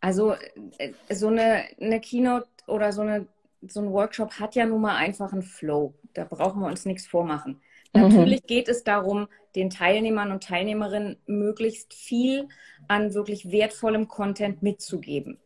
Also 0.00 0.34
äh, 0.78 0.92
so 1.10 1.28
eine, 1.28 1.64
eine 1.80 2.00
Keynote 2.00 2.48
oder 2.66 2.92
so, 2.92 3.02
eine, 3.02 3.26
so 3.66 3.80
ein 3.80 3.92
Workshop 3.92 4.32
hat 4.32 4.56
ja 4.56 4.66
nun 4.66 4.80
mal 4.80 4.96
einfach 4.96 5.32
einen 5.32 5.42
Flow. 5.42 5.94
Da 6.14 6.24
brauchen 6.24 6.60
wir 6.60 6.66
uns 6.66 6.84
nichts 6.84 7.06
vormachen. 7.06 7.60
Mhm. 7.94 8.02
Natürlich 8.02 8.46
geht 8.46 8.68
es 8.68 8.82
darum, 8.82 9.28
den 9.54 9.70
Teilnehmern 9.70 10.32
und 10.32 10.42
Teilnehmerinnen 10.42 11.16
möglichst 11.26 11.94
viel 11.94 12.48
an 12.86 13.14
wirklich 13.14 13.50
wertvollem 13.50 14.08
Content 14.08 14.62
mitzugeben. 14.62 15.38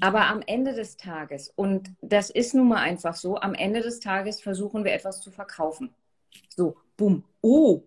Aber 0.00 0.26
am 0.26 0.42
Ende 0.46 0.74
des 0.74 0.96
Tages, 0.96 1.52
und 1.54 1.90
das 2.00 2.30
ist 2.30 2.54
nun 2.54 2.68
mal 2.68 2.78
einfach 2.80 3.14
so, 3.14 3.36
am 3.36 3.54
Ende 3.54 3.80
des 3.80 4.00
Tages 4.00 4.40
versuchen 4.40 4.84
wir 4.84 4.92
etwas 4.92 5.20
zu 5.20 5.30
verkaufen. 5.30 5.94
So, 6.48 6.76
bumm. 6.96 7.24
Oh, 7.40 7.82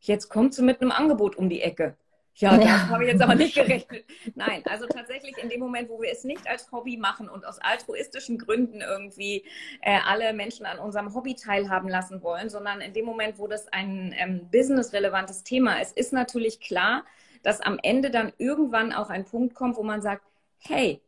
jetzt 0.00 0.28
kommt 0.28 0.54
sie 0.54 0.62
mit 0.62 0.80
einem 0.80 0.92
Angebot 0.92 1.36
um 1.36 1.48
die 1.48 1.62
Ecke. 1.62 1.96
Ja, 2.36 2.54
ja. 2.54 2.58
das 2.58 2.88
habe 2.88 3.04
ich 3.04 3.10
jetzt 3.10 3.22
aber 3.22 3.34
nicht 3.34 3.54
gerechnet. 3.54 4.04
Nein, 4.34 4.62
also 4.66 4.86
tatsächlich 4.86 5.36
in 5.38 5.48
dem 5.48 5.60
Moment, 5.60 5.90
wo 5.90 6.00
wir 6.00 6.10
es 6.10 6.24
nicht 6.24 6.48
als 6.48 6.70
Hobby 6.72 6.96
machen 6.96 7.28
und 7.28 7.44
aus 7.44 7.58
altruistischen 7.58 8.38
Gründen 8.38 8.80
irgendwie 8.80 9.44
äh, 9.82 9.98
alle 10.06 10.32
Menschen 10.32 10.64
an 10.64 10.78
unserem 10.78 11.14
Hobby 11.14 11.34
teilhaben 11.34 11.88
lassen 11.88 12.22
wollen, 12.22 12.48
sondern 12.48 12.80
in 12.80 12.94
dem 12.94 13.04
Moment, 13.04 13.38
wo 13.38 13.46
das 13.46 13.68
ein 13.68 14.14
ähm, 14.16 14.48
businessrelevantes 14.50 15.44
Thema 15.44 15.80
ist, 15.82 15.96
ist 15.96 16.12
natürlich 16.12 16.60
klar, 16.60 17.04
dass 17.42 17.60
am 17.60 17.78
Ende 17.82 18.10
dann 18.10 18.32
irgendwann 18.38 18.92
auch 18.92 19.10
ein 19.10 19.24
Punkt 19.24 19.54
kommt, 19.54 19.76
wo 19.76 19.82
man 19.82 20.00
sagt, 20.00 20.22
hey, 20.60 21.00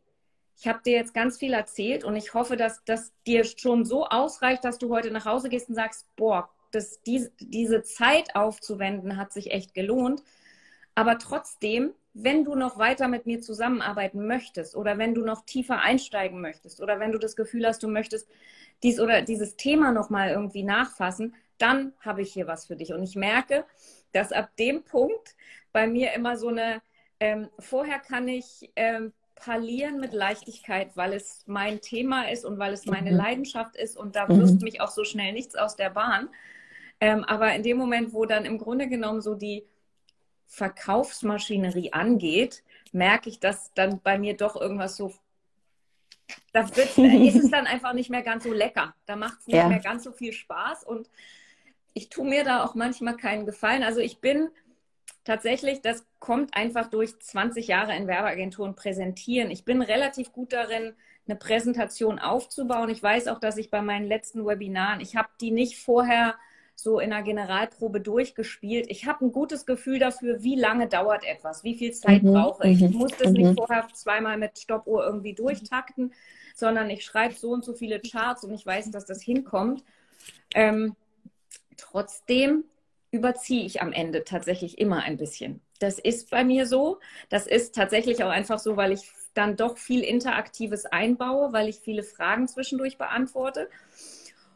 ich 0.57 0.67
habe 0.67 0.81
dir 0.85 0.93
jetzt 0.93 1.13
ganz 1.13 1.37
viel 1.37 1.53
erzählt 1.53 2.03
und 2.03 2.15
ich 2.15 2.33
hoffe, 2.33 2.57
dass 2.57 2.83
das 2.85 3.11
dir 3.25 3.43
schon 3.43 3.85
so 3.85 4.05
ausreicht, 4.05 4.63
dass 4.63 4.77
du 4.77 4.89
heute 4.89 5.11
nach 5.11 5.25
Hause 5.25 5.49
gehst 5.49 5.69
und 5.69 5.75
sagst, 5.75 6.07
boah, 6.15 6.49
das, 6.71 7.01
die, 7.01 7.27
diese 7.39 7.83
Zeit 7.83 8.35
aufzuwenden 8.35 9.17
hat 9.17 9.31
sich 9.31 9.51
echt 9.51 9.73
gelohnt. 9.73 10.23
Aber 10.95 11.17
trotzdem, 11.17 11.93
wenn 12.13 12.43
du 12.43 12.55
noch 12.55 12.77
weiter 12.77 13.07
mit 13.07 13.25
mir 13.25 13.41
zusammenarbeiten 13.41 14.27
möchtest 14.27 14.75
oder 14.75 14.97
wenn 14.97 15.15
du 15.15 15.21
noch 15.23 15.45
tiefer 15.45 15.79
einsteigen 15.79 16.41
möchtest 16.41 16.81
oder 16.81 16.99
wenn 16.99 17.11
du 17.11 17.17
das 17.17 17.35
Gefühl 17.35 17.65
hast, 17.65 17.81
du 17.81 17.87
möchtest 17.87 18.29
dies 18.83 18.99
oder 18.99 19.21
dieses 19.21 19.55
Thema 19.55 19.91
nochmal 19.91 20.29
irgendwie 20.29 20.63
nachfassen, 20.63 21.35
dann 21.57 21.93
habe 21.99 22.21
ich 22.21 22.33
hier 22.33 22.47
was 22.47 22.65
für 22.65 22.75
dich. 22.75 22.93
Und 22.93 23.03
ich 23.03 23.15
merke, 23.15 23.65
dass 24.11 24.31
ab 24.31 24.55
dem 24.57 24.83
Punkt 24.83 25.35
bei 25.71 25.87
mir 25.87 26.13
immer 26.13 26.37
so 26.37 26.49
eine, 26.49 26.81
ähm, 27.19 27.49
vorher 27.59 27.99
kann 27.99 28.27
ich 28.27 28.71
ähm, 28.75 29.13
parlieren 29.43 29.99
mit 29.99 30.13
Leichtigkeit, 30.13 30.95
weil 30.95 31.13
es 31.13 31.43
mein 31.47 31.81
Thema 31.81 32.29
ist 32.29 32.45
und 32.45 32.59
weil 32.59 32.71
es 32.71 32.85
meine 32.85 33.11
mhm. 33.11 33.17
Leidenschaft 33.17 33.75
ist 33.75 33.97
und 33.97 34.15
da 34.15 34.29
wirft 34.29 34.55
mhm. 34.55 34.63
mich 34.63 34.79
auch 34.79 34.89
so 34.89 35.03
schnell 35.03 35.33
nichts 35.33 35.55
aus 35.55 35.75
der 35.75 35.89
Bahn. 35.89 36.29
Ähm, 37.01 37.25
aber 37.25 37.53
in 37.53 37.63
dem 37.63 37.77
Moment, 37.77 38.13
wo 38.13 38.25
dann 38.25 38.45
im 38.45 38.57
Grunde 38.57 38.87
genommen 38.87 39.21
so 39.21 39.35
die 39.35 39.65
Verkaufsmaschinerie 40.47 41.91
angeht, 41.91 42.63
merke 42.93 43.29
ich, 43.29 43.39
dass 43.39 43.73
dann 43.73 43.99
bei 44.01 44.17
mir 44.17 44.37
doch 44.37 44.55
irgendwas 44.55 44.95
so 44.95 45.13
da 46.53 46.61
ist 46.67 47.35
es 47.35 47.51
dann 47.51 47.67
einfach 47.67 47.93
nicht 47.93 48.09
mehr 48.09 48.21
ganz 48.21 48.43
so 48.45 48.53
lecker. 48.53 48.95
Da 49.05 49.17
macht 49.17 49.41
es 49.41 49.47
nicht 49.47 49.57
ja. 49.57 49.67
mehr 49.67 49.79
ganz 49.79 50.05
so 50.05 50.13
viel 50.13 50.31
Spaß 50.31 50.83
und 50.85 51.09
ich 51.93 52.09
tue 52.09 52.25
mir 52.25 52.43
da 52.43 52.63
auch 52.63 52.75
manchmal 52.75 53.17
keinen 53.17 53.45
Gefallen. 53.45 53.83
Also 53.83 53.99
ich 53.99 54.19
bin 54.19 54.49
tatsächlich, 55.23 55.81
das 55.81 56.05
kommt 56.19 56.55
einfach 56.55 56.89
durch 56.89 57.19
20 57.19 57.67
Jahre 57.67 57.95
in 57.95 58.07
Werbeagenturen 58.07 58.75
präsentieren. 58.75 59.51
Ich 59.51 59.65
bin 59.65 59.81
relativ 59.81 60.31
gut 60.31 60.53
darin, 60.53 60.93
eine 61.27 61.37
Präsentation 61.37 62.19
aufzubauen. 62.19 62.89
Ich 62.89 63.01
weiß 63.01 63.27
auch, 63.27 63.39
dass 63.39 63.57
ich 63.57 63.69
bei 63.69 63.81
meinen 63.81 64.07
letzten 64.07 64.45
Webinaren, 64.45 64.99
ich 64.99 65.15
habe 65.15 65.29
die 65.39 65.51
nicht 65.51 65.79
vorher 65.79 66.35
so 66.75 66.99
in 66.99 67.13
einer 67.13 67.23
Generalprobe 67.23 68.01
durchgespielt. 68.01 68.87
Ich 68.89 69.05
habe 69.05 69.25
ein 69.25 69.31
gutes 69.31 69.65
Gefühl 69.65 69.99
dafür, 69.99 70.43
wie 70.43 70.55
lange 70.55 70.87
dauert 70.87 71.23
etwas, 71.23 71.63
wie 71.63 71.75
viel 71.75 71.93
Zeit 71.93 72.23
mhm, 72.23 72.33
brauche 72.33 72.67
ich. 72.67 72.81
Ich 72.81 72.91
mhm, 72.91 72.97
muss 72.97 73.11
das 73.17 73.31
mhm. 73.31 73.33
nicht 73.33 73.55
vorher 73.57 73.87
zweimal 73.93 74.37
mit 74.37 74.57
Stoppuhr 74.59 75.05
irgendwie 75.05 75.33
durchtakten, 75.33 76.13
sondern 76.55 76.89
ich 76.89 77.05
schreibe 77.05 77.35
so 77.35 77.51
und 77.51 77.63
so 77.63 77.73
viele 77.73 77.99
Charts 77.99 78.43
und 78.43 78.53
ich 78.53 78.65
weiß, 78.65 78.91
dass 78.91 79.05
das 79.05 79.21
hinkommt. 79.21 79.83
Ähm, 80.55 80.95
trotzdem 81.77 82.65
überziehe 83.13 83.63
ich 83.63 83.81
am 83.81 83.93
Ende 83.93 84.23
tatsächlich 84.23 84.79
immer 84.79 85.03
ein 85.03 85.17
bisschen. 85.17 85.61
Das 85.79 85.99
ist 85.99 86.31
bei 86.31 86.43
mir 86.43 86.65
so. 86.65 86.99
Das 87.29 87.45
ist 87.45 87.75
tatsächlich 87.75 88.23
auch 88.23 88.29
einfach 88.29 88.57
so, 88.57 88.75
weil 88.75 88.91
ich 88.91 89.11
dann 89.35 89.55
doch 89.55 89.77
viel 89.77 90.01
Interaktives 90.01 90.85
einbaue, 90.87 91.53
weil 91.53 91.69
ich 91.69 91.79
viele 91.79 92.03
Fragen 92.03 92.47
zwischendurch 92.47 92.97
beantworte. 92.97 93.69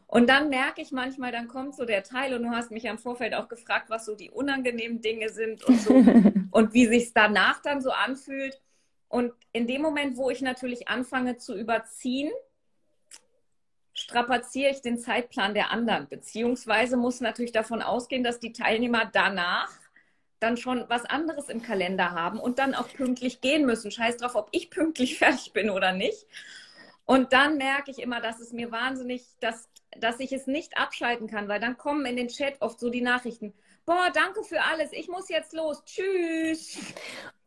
Und 0.08 0.28
dann 0.28 0.48
merke 0.48 0.80
ich 0.80 0.90
manchmal, 0.90 1.30
dann 1.30 1.46
kommt 1.46 1.76
so 1.76 1.84
der 1.84 2.02
Teil 2.02 2.34
und 2.34 2.42
du 2.42 2.50
hast 2.50 2.70
mich 2.70 2.88
am 2.88 2.98
Vorfeld 2.98 3.34
auch 3.34 3.48
gefragt, 3.48 3.90
was 3.90 4.06
so 4.06 4.16
die 4.16 4.30
unangenehmen 4.30 5.00
Dinge 5.02 5.28
sind 5.28 5.62
und 5.64 5.80
so 5.80 5.92
und 6.50 6.74
wie 6.74 6.86
sich 6.86 7.04
es 7.04 7.12
danach 7.12 7.62
dann 7.62 7.80
so 7.80 7.90
anfühlt. 7.90 8.60
Und 9.08 9.32
in 9.52 9.66
dem 9.66 9.82
Moment, 9.82 10.16
wo 10.16 10.30
ich 10.30 10.40
natürlich 10.42 10.88
anfange 10.88 11.36
zu 11.36 11.56
überziehen, 11.56 12.30
strapaziere 13.98 14.70
ich 14.70 14.80
den 14.80 14.98
Zeitplan 14.98 15.54
der 15.54 15.70
anderen, 15.70 16.08
beziehungsweise 16.08 16.96
muss 16.96 17.20
natürlich 17.20 17.52
davon 17.52 17.82
ausgehen, 17.82 18.22
dass 18.22 18.38
die 18.38 18.52
Teilnehmer 18.52 19.10
danach 19.12 19.70
dann 20.40 20.56
schon 20.56 20.84
was 20.88 21.04
anderes 21.04 21.48
im 21.48 21.62
Kalender 21.62 22.12
haben 22.12 22.38
und 22.38 22.60
dann 22.60 22.74
auch 22.74 22.88
pünktlich 22.88 23.40
gehen 23.40 23.66
müssen. 23.66 23.90
Scheiß 23.90 24.18
drauf, 24.18 24.36
ob 24.36 24.48
ich 24.52 24.70
pünktlich 24.70 25.18
fertig 25.18 25.52
bin 25.52 25.68
oder 25.68 25.92
nicht. 25.92 26.26
Und 27.04 27.32
dann 27.32 27.56
merke 27.56 27.90
ich 27.90 27.98
immer, 27.98 28.20
dass 28.20 28.38
es 28.38 28.52
mir 28.52 28.70
wahnsinnig, 28.70 29.24
dass, 29.40 29.68
dass 29.98 30.20
ich 30.20 30.32
es 30.32 30.46
nicht 30.46 30.78
abschalten 30.78 31.26
kann, 31.26 31.48
weil 31.48 31.58
dann 31.58 31.76
kommen 31.76 32.06
in 32.06 32.16
den 32.16 32.28
Chat 32.28 32.60
oft 32.60 32.78
so 32.78 32.90
die 32.90 33.00
Nachrichten, 33.00 33.52
boah, 33.88 34.10
danke 34.12 34.44
für 34.44 34.60
alles, 34.62 34.92
ich 34.92 35.08
muss 35.08 35.30
jetzt 35.30 35.54
los, 35.54 35.82
tschüss. 35.84 36.78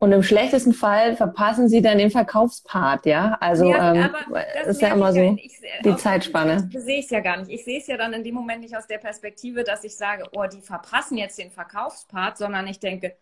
Und 0.00 0.10
im 0.10 0.24
schlechtesten 0.24 0.74
Fall 0.74 1.14
verpassen 1.16 1.68
Sie 1.68 1.80
dann 1.80 1.98
den 1.98 2.10
Verkaufspart, 2.10 3.06
ja? 3.06 3.38
Also 3.40 3.70
ja, 3.70 3.94
ähm, 3.94 4.10
das 4.54 4.66
ist 4.66 4.82
ja 4.82 4.92
immer 4.92 5.12
so 5.12 5.38
ich, 5.40 5.60
die 5.84 5.96
Zeitspanne. 5.96 6.68
Das 6.72 6.82
sehe 6.82 6.98
ich 6.98 7.08
ja 7.10 7.20
gar 7.20 7.36
nicht. 7.36 7.50
Ich 7.50 7.64
sehe 7.64 7.78
es 7.78 7.86
ja 7.86 7.96
dann 7.96 8.12
in 8.12 8.24
dem 8.24 8.34
Moment 8.34 8.62
nicht 8.62 8.76
aus 8.76 8.88
der 8.88 8.98
Perspektive, 8.98 9.62
dass 9.62 9.84
ich 9.84 9.96
sage, 9.96 10.24
oh, 10.32 10.44
die 10.52 10.60
verpassen 10.60 11.16
jetzt 11.16 11.38
den 11.38 11.52
Verkaufspart, 11.52 12.36
sondern 12.36 12.66
ich 12.66 12.80
denke, 12.80 13.14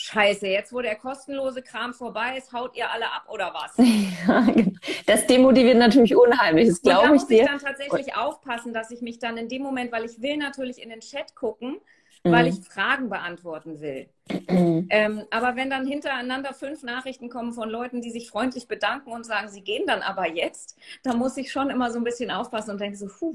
Scheiße, 0.00 0.46
jetzt 0.46 0.72
wo 0.72 0.80
der 0.80 0.94
kostenlose 0.94 1.60
Kram 1.60 1.92
vorbei 1.92 2.36
ist, 2.38 2.52
haut 2.52 2.76
ihr 2.76 2.88
alle 2.88 3.06
ab 3.06 3.24
oder 3.28 3.52
was? 3.52 3.74
Genau. 4.28 4.72
das 5.06 5.26
demotiviert 5.26 5.78
natürlich 5.78 6.14
unheimlich, 6.14 6.68
das 6.68 6.82
glaube 6.82 7.16
ich 7.16 7.22
dir. 7.24 7.42
Ich 7.44 7.50
muss 7.50 7.62
dann 7.62 7.72
tatsächlich 7.72 8.14
aufpassen, 8.14 8.72
dass 8.72 8.90
ich 8.90 9.00
mich 9.00 9.18
dann 9.18 9.36
in 9.36 9.48
dem 9.48 9.62
Moment, 9.62 9.90
weil 9.90 10.04
ich 10.04 10.20
will 10.22 10.36
natürlich 10.36 10.80
in 10.80 10.90
den 10.90 11.00
Chat 11.00 11.34
gucken, 11.34 11.80
mhm. 12.24 12.32
weil 12.32 12.46
ich 12.48 12.60
Fragen 12.60 13.08
beantworten 13.08 13.80
will. 13.80 14.08
Mhm. 14.48 14.86
Ähm, 14.90 15.22
aber 15.30 15.56
wenn 15.56 15.70
dann 15.70 15.86
hintereinander 15.86 16.52
fünf 16.52 16.82
Nachrichten 16.82 17.28
kommen 17.30 17.52
von 17.52 17.68
Leuten, 17.68 18.02
die 18.02 18.10
sich 18.10 18.28
freundlich 18.28 18.68
bedanken 18.68 19.10
und 19.10 19.24
sagen, 19.24 19.48
sie 19.48 19.62
gehen 19.62 19.84
dann 19.86 20.02
aber 20.02 20.28
jetzt, 20.28 20.76
da 21.02 21.14
muss 21.14 21.36
ich 21.36 21.50
schon 21.50 21.70
immer 21.70 21.90
so 21.90 21.98
ein 21.98 22.04
bisschen 22.04 22.30
aufpassen 22.30 22.72
und 22.72 22.80
denke 22.80 22.96
so, 22.96 23.06
puh. 23.06 23.34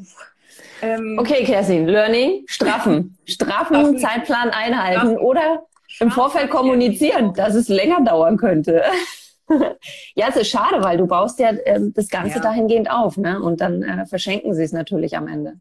Ähm, 0.81 1.17
okay, 1.19 1.43
Kerstin, 1.43 1.87
Learning, 1.87 2.43
straffen. 2.45 3.17
Straffen, 3.25 3.97
Zeitplan 3.97 4.49
einhalten 4.51 4.99
straffen. 4.99 5.17
oder 5.17 5.65
im 5.99 6.11
Vorfeld 6.11 6.49
kommunizieren, 6.49 7.33
dass 7.33 7.55
es 7.55 7.69
länger 7.69 8.01
dauern 8.03 8.37
könnte. 8.37 8.83
ja, 10.15 10.27
es 10.29 10.35
ist 10.35 10.49
schade, 10.49 10.83
weil 10.83 10.97
du 10.97 11.07
baust 11.07 11.39
ja 11.39 11.49
äh, 11.49 11.79
das 11.93 12.09
Ganze 12.09 12.35
ja. 12.35 12.41
dahingehend 12.41 12.89
auf, 12.89 13.17
ne? 13.17 13.41
Und 13.41 13.61
dann 13.61 13.83
äh, 13.83 14.05
verschenken 14.05 14.53
sie 14.53 14.63
es 14.63 14.71
natürlich 14.71 15.17
am 15.17 15.27
Ende. 15.27 15.59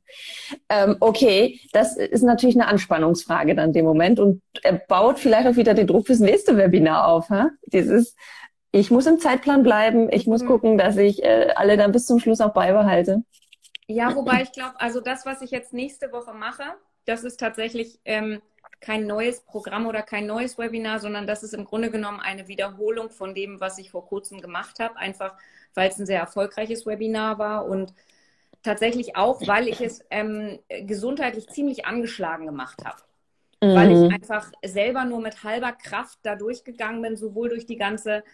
Ähm, 0.68 0.96
okay, 1.00 1.60
das 1.72 1.96
ist 1.96 2.22
natürlich 2.22 2.56
eine 2.56 2.66
Anspannungsfrage 2.66 3.54
dann 3.54 3.68
in 3.68 3.72
dem 3.72 3.84
Moment 3.84 4.20
und 4.20 4.42
er 4.62 4.74
baut 4.74 5.18
vielleicht 5.18 5.48
auch 5.48 5.56
wieder 5.56 5.74
den 5.74 5.86
Druck 5.86 6.06
fürs 6.06 6.20
nächste 6.20 6.56
Webinar 6.56 7.08
auf. 7.08 7.30
Hä? 7.30 7.44
Dieses, 7.66 8.16
ich 8.70 8.90
muss 8.90 9.06
im 9.06 9.18
Zeitplan 9.18 9.62
bleiben, 9.62 10.08
ich 10.10 10.26
muss 10.26 10.42
mhm. 10.42 10.46
gucken, 10.46 10.78
dass 10.78 10.96
ich 10.96 11.22
äh, 11.22 11.52
alle 11.56 11.76
dann 11.76 11.92
bis 11.92 12.06
zum 12.06 12.18
Schluss 12.18 12.40
auch 12.40 12.52
beibehalte. 12.52 13.22
Ja, 13.86 14.14
wobei 14.14 14.42
ich 14.42 14.52
glaube, 14.52 14.80
also 14.80 15.00
das, 15.00 15.26
was 15.26 15.42
ich 15.42 15.50
jetzt 15.50 15.72
nächste 15.72 16.12
Woche 16.12 16.32
mache, 16.32 16.64
das 17.04 17.24
ist 17.24 17.38
tatsächlich 17.38 18.00
ähm, 18.04 18.40
kein 18.82 19.06
neues 19.06 19.40
Programm 19.40 19.86
oder 19.86 20.02
kein 20.02 20.26
neues 20.26 20.58
Webinar, 20.58 20.98
sondern 20.98 21.26
das 21.26 21.42
ist 21.42 21.54
im 21.54 21.64
Grunde 21.64 21.90
genommen 21.90 22.20
eine 22.20 22.48
Wiederholung 22.48 23.10
von 23.10 23.34
dem, 23.34 23.60
was 23.60 23.78
ich 23.78 23.90
vor 23.90 24.04
kurzem 24.04 24.42
gemacht 24.42 24.80
habe, 24.80 24.96
einfach 24.96 25.36
weil 25.74 25.88
es 25.88 25.98
ein 25.98 26.04
sehr 26.04 26.20
erfolgreiches 26.20 26.84
Webinar 26.84 27.38
war 27.38 27.64
und 27.64 27.94
tatsächlich 28.62 29.16
auch, 29.16 29.40
weil 29.46 29.68
ich 29.68 29.80
es 29.80 30.04
ähm, 30.10 30.58
gesundheitlich 30.68 31.48
ziemlich 31.48 31.86
angeschlagen 31.86 32.44
gemacht 32.44 32.84
habe. 32.84 33.00
Mhm. 33.62 33.74
Weil 33.74 33.92
ich 33.92 34.12
einfach 34.12 34.50
selber 34.64 35.04
nur 35.04 35.20
mit 35.20 35.44
halber 35.44 35.72
Kraft 35.72 36.18
da 36.24 36.34
durchgegangen 36.34 37.02
bin, 37.02 37.16
sowohl 37.16 37.48
durch 37.48 37.66
die 37.66 37.76
ganze 37.76 38.24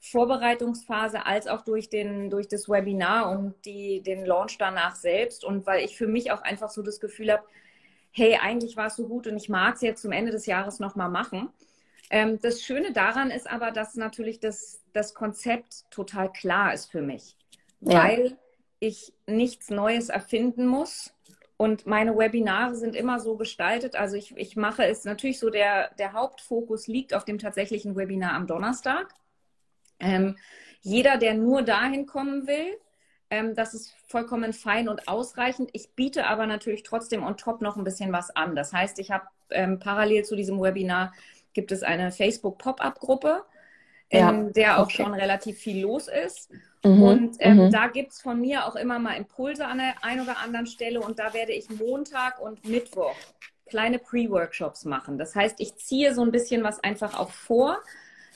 Vorbereitungsphase 0.00 1.26
als 1.26 1.48
auch 1.48 1.62
durch, 1.62 1.90
den, 1.90 2.30
durch 2.30 2.48
das 2.48 2.68
Webinar 2.68 3.30
und 3.30 3.54
die, 3.64 4.02
den 4.02 4.24
Launch 4.24 4.56
danach 4.58 4.96
selbst. 4.96 5.44
Und 5.44 5.66
weil 5.66 5.84
ich 5.84 5.98
für 5.98 6.06
mich 6.06 6.32
auch 6.32 6.40
einfach 6.42 6.70
so 6.70 6.82
das 6.82 6.98
Gefühl 6.98 7.32
habe, 7.32 7.44
hey, 8.18 8.36
eigentlich 8.36 8.76
war 8.76 8.88
es 8.88 8.96
so 8.96 9.06
gut 9.06 9.26
und 9.26 9.36
ich 9.36 9.48
mag 9.48 9.76
es 9.76 9.80
jetzt 9.80 10.02
zum 10.02 10.12
Ende 10.12 10.32
des 10.32 10.46
Jahres 10.46 10.80
nochmal 10.80 11.08
machen. 11.08 11.50
Ähm, 12.10 12.40
das 12.40 12.62
Schöne 12.62 12.92
daran 12.92 13.30
ist 13.30 13.48
aber, 13.48 13.70
dass 13.70 13.94
natürlich 13.94 14.40
das, 14.40 14.80
das 14.92 15.14
Konzept 15.14 15.90
total 15.90 16.32
klar 16.32 16.74
ist 16.74 16.90
für 16.90 17.02
mich, 17.02 17.36
ja. 17.80 18.02
weil 18.02 18.36
ich 18.80 19.12
nichts 19.26 19.70
Neues 19.70 20.08
erfinden 20.08 20.66
muss. 20.66 21.14
Und 21.56 21.86
meine 21.86 22.16
Webinare 22.16 22.76
sind 22.76 22.94
immer 22.94 23.18
so 23.18 23.36
gestaltet. 23.36 23.96
Also 23.96 24.16
ich, 24.16 24.36
ich 24.36 24.56
mache 24.56 24.84
es 24.84 25.04
natürlich 25.04 25.38
so, 25.38 25.50
der, 25.50 25.92
der 25.98 26.12
Hauptfokus 26.12 26.86
liegt 26.86 27.14
auf 27.14 27.24
dem 27.24 27.38
tatsächlichen 27.38 27.96
Webinar 27.96 28.34
am 28.34 28.46
Donnerstag. 28.46 29.12
Ähm, 29.98 30.36
jeder, 30.80 31.18
der 31.18 31.34
nur 31.34 31.62
dahin 31.62 32.06
kommen 32.06 32.46
will, 32.46 32.78
ähm, 33.30 33.54
das 33.54 33.74
ist 33.74 33.94
vollkommen 34.06 34.52
fein 34.52 34.88
und 34.88 35.08
ausreichend. 35.08 35.70
Ich 35.72 35.90
biete 35.90 36.26
aber 36.26 36.46
natürlich 36.46 36.82
trotzdem 36.82 37.22
on 37.22 37.36
top 37.36 37.60
noch 37.60 37.76
ein 37.76 37.84
bisschen 37.84 38.12
was 38.12 38.34
an. 38.34 38.56
Das 38.56 38.72
heißt, 38.72 38.98
ich 38.98 39.10
habe 39.10 39.26
ähm, 39.50 39.78
parallel 39.78 40.24
zu 40.24 40.36
diesem 40.36 40.60
Webinar 40.60 41.12
gibt 41.52 41.72
es 41.72 41.82
eine 41.82 42.12
Facebook-Pop-up-Gruppe, 42.12 43.44
in 44.10 44.18
ja, 44.18 44.32
der 44.32 44.78
auch 44.78 44.84
okay. 44.84 45.02
schon 45.02 45.14
relativ 45.14 45.58
viel 45.58 45.82
los 45.82 46.08
ist. 46.08 46.50
Mhm, 46.84 47.02
und 47.02 47.36
ähm, 47.40 47.66
mhm. 47.66 47.70
da 47.70 47.88
gibt 47.88 48.12
es 48.12 48.20
von 48.20 48.40
mir 48.40 48.66
auch 48.66 48.76
immer 48.76 48.98
mal 48.98 49.14
Impulse 49.14 49.66
an 49.66 49.78
der 49.78 50.02
einen 50.02 50.22
oder 50.22 50.38
anderen 50.38 50.66
Stelle. 50.66 51.00
Und 51.00 51.18
da 51.18 51.34
werde 51.34 51.52
ich 51.52 51.68
Montag 51.68 52.40
und 52.40 52.64
Mittwoch 52.64 53.16
kleine 53.66 53.98
Pre-Workshops 53.98 54.84
machen. 54.84 55.18
Das 55.18 55.34
heißt, 55.34 55.60
ich 55.60 55.76
ziehe 55.76 56.14
so 56.14 56.22
ein 56.22 56.30
bisschen 56.30 56.62
was 56.62 56.82
einfach 56.82 57.18
auch 57.18 57.30
vor. 57.30 57.78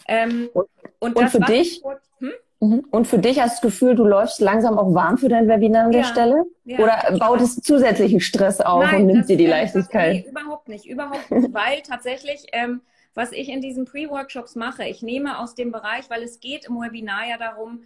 Ähm, 0.06 0.50
und, 0.52 0.68
und, 0.98 1.16
und 1.16 1.30
für 1.30 1.40
dich? 1.40 1.80
Vor, 1.80 2.00
hm? 2.18 2.32
Mhm. 2.62 2.86
Und 2.92 3.08
für 3.08 3.18
dich 3.18 3.40
hast 3.40 3.58
du 3.58 3.66
das 3.66 3.72
Gefühl, 3.72 3.96
du 3.96 4.04
läufst 4.04 4.40
langsam 4.40 4.78
auch 4.78 4.94
warm 4.94 5.18
für 5.18 5.28
dein 5.28 5.48
Webinar 5.48 5.86
an 5.86 5.92
ja, 5.92 5.98
der 5.98 6.04
Stelle? 6.04 6.44
Ja. 6.64 6.78
Oder 6.78 7.18
baut 7.18 7.40
es 7.40 7.56
zusätzlichen 7.56 8.20
Stress 8.20 8.60
auf 8.60 8.84
Nein, 8.84 9.00
und 9.00 9.06
nimmt 9.08 9.28
dir 9.28 9.36
die 9.36 9.46
Leichtigkeit? 9.46 10.18
Das, 10.18 10.24
nee, 10.24 10.30
überhaupt 10.30 10.68
nicht, 10.68 10.86
überhaupt 10.86 11.28
nicht, 11.32 11.48
weil 11.52 11.82
tatsächlich, 11.82 12.46
ähm, 12.52 12.80
was 13.14 13.32
ich 13.32 13.48
in 13.48 13.62
diesen 13.62 13.84
Pre-Workshops 13.84 14.54
mache, 14.54 14.84
ich 14.84 15.02
nehme 15.02 15.40
aus 15.40 15.56
dem 15.56 15.72
Bereich, 15.72 16.08
weil 16.08 16.22
es 16.22 16.38
geht 16.38 16.66
im 16.66 16.76
Webinar 16.76 17.28
ja 17.28 17.36
darum, 17.36 17.80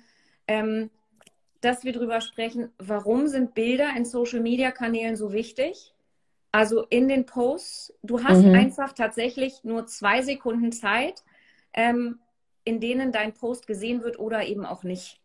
ähm, 0.47 0.91
dass 1.63 1.85
wir 1.85 1.95
darüber 1.95 2.21
sprechen, 2.21 2.69
warum 2.77 3.29
sind 3.29 3.55
Bilder 3.55 3.89
in 3.97 4.05
Social-Media-Kanälen 4.05 5.17
so 5.17 5.33
wichtig? 5.33 5.95
Also 6.53 6.85
in 6.91 7.09
den 7.09 7.25
Posts, 7.25 7.95
du 8.03 8.23
hast 8.23 8.43
mhm. 8.43 8.55
einfach 8.55 8.93
tatsächlich 8.93 9.65
nur 9.65 9.87
zwei 9.87 10.21
Sekunden 10.21 10.71
Zeit, 10.71 11.25
ähm, 11.73 12.19
in 12.67 12.81
denen 12.81 13.13
dein 13.13 13.33
Post 13.33 13.67
gesehen 13.67 14.03
wird 14.03 14.19
oder 14.19 14.45
eben 14.45 14.67
auch 14.67 14.83
nicht. 14.83 15.19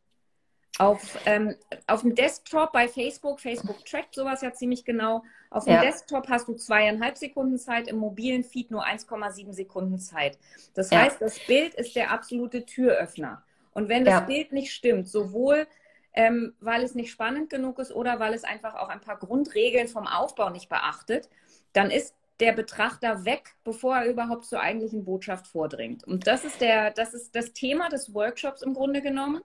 Auf, 0.78 1.20
ähm, 1.26 1.56
auf 1.86 2.02
dem 2.02 2.16
Desktop 2.16 2.72
bei 2.72 2.88
Facebook, 2.88 3.42
Facebook 3.42 3.84
trackt 3.86 4.16
sowas 4.16 4.42
ja 4.42 4.54
ziemlich 4.54 4.86
genau. 4.86 5.24
Auf 5.50 5.66
dem 5.66 5.74
ja. 5.74 5.82
Desktop 5.82 6.30
hast 6.30 6.48
du 6.48 6.54
zweieinhalb 6.54 7.18
Sekunden 7.18 7.58
Zeit, 7.58 7.90
im 7.90 7.98
mobilen 7.98 8.44
Feed 8.44 8.72
nur 8.72 8.86
1,7 8.86 9.52
Sekunden 9.52 10.00
Zeit. 10.00 10.40
Das 10.74 10.92
ja. 10.92 11.00
heißt, 11.00 11.22
das 11.22 11.40
Bild 11.40 11.74
ist 11.74 11.96
der 11.96 12.12
absolute 12.12 12.66
Türöffner. 12.66 13.44
Und 13.74 13.90
wenn 13.90 14.06
das 14.06 14.14
ja. 14.14 14.20
Bild 14.22 14.54
nicht 14.54 14.72
stimmt, 14.72 15.10
sowohl 15.10 15.68
ähm, 16.14 16.54
weil 16.60 16.84
es 16.84 16.94
nicht 16.94 17.12
spannend 17.12 17.50
genug 17.50 17.80
ist 17.80 17.92
oder 17.92 18.20
weil 18.20 18.34
es 18.34 18.44
einfach 18.44 18.76
auch 18.76 18.90
ein 18.90 19.02
paar 19.02 19.18
Grundregeln 19.18 19.88
vom 19.88 20.08
Aufbau 20.08 20.50
nicht 20.50 20.70
beachtet, 20.70 21.30
dann 21.74 21.90
ist 21.90 22.16
der 22.42 22.52
Betrachter 22.54 23.24
weg, 23.24 23.56
bevor 23.64 23.98
er 23.98 24.10
überhaupt 24.10 24.46
zur 24.46 24.60
eigentlichen 24.60 25.06
Botschaft 25.06 25.48
vordringt. 25.48 26.04
Und 26.04 26.28
das 26.28 26.44
ist 26.44 26.60
der, 26.60 26.92
das 26.92 27.14
ist 27.14 27.36
das 27.36 27.54
Thema 27.54 27.88
des 27.90 28.14
Workshops 28.14 28.64
im 28.64 28.74
Grunde 28.74 29.02
genommen. 29.02 29.42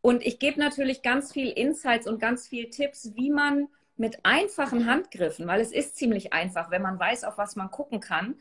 Und 0.00 0.24
ich 0.24 0.38
gebe 0.38 0.58
natürlich 0.58 1.02
ganz 1.02 1.32
viel 1.32 1.48
Insights 1.48 2.06
und 2.06 2.20
ganz 2.20 2.48
viel 2.48 2.70
Tipps, 2.70 3.12
wie 3.16 3.30
man 3.30 3.68
mit 3.96 4.24
einfachen 4.24 4.86
Handgriffen, 4.86 5.46
weil 5.46 5.60
es 5.60 5.72
ist 5.72 5.96
ziemlich 5.96 6.32
einfach, 6.32 6.70
wenn 6.70 6.80
man 6.80 6.98
weiß, 6.98 7.24
auf 7.24 7.36
was 7.36 7.56
man 7.56 7.70
gucken 7.70 8.00
kann. 8.00 8.36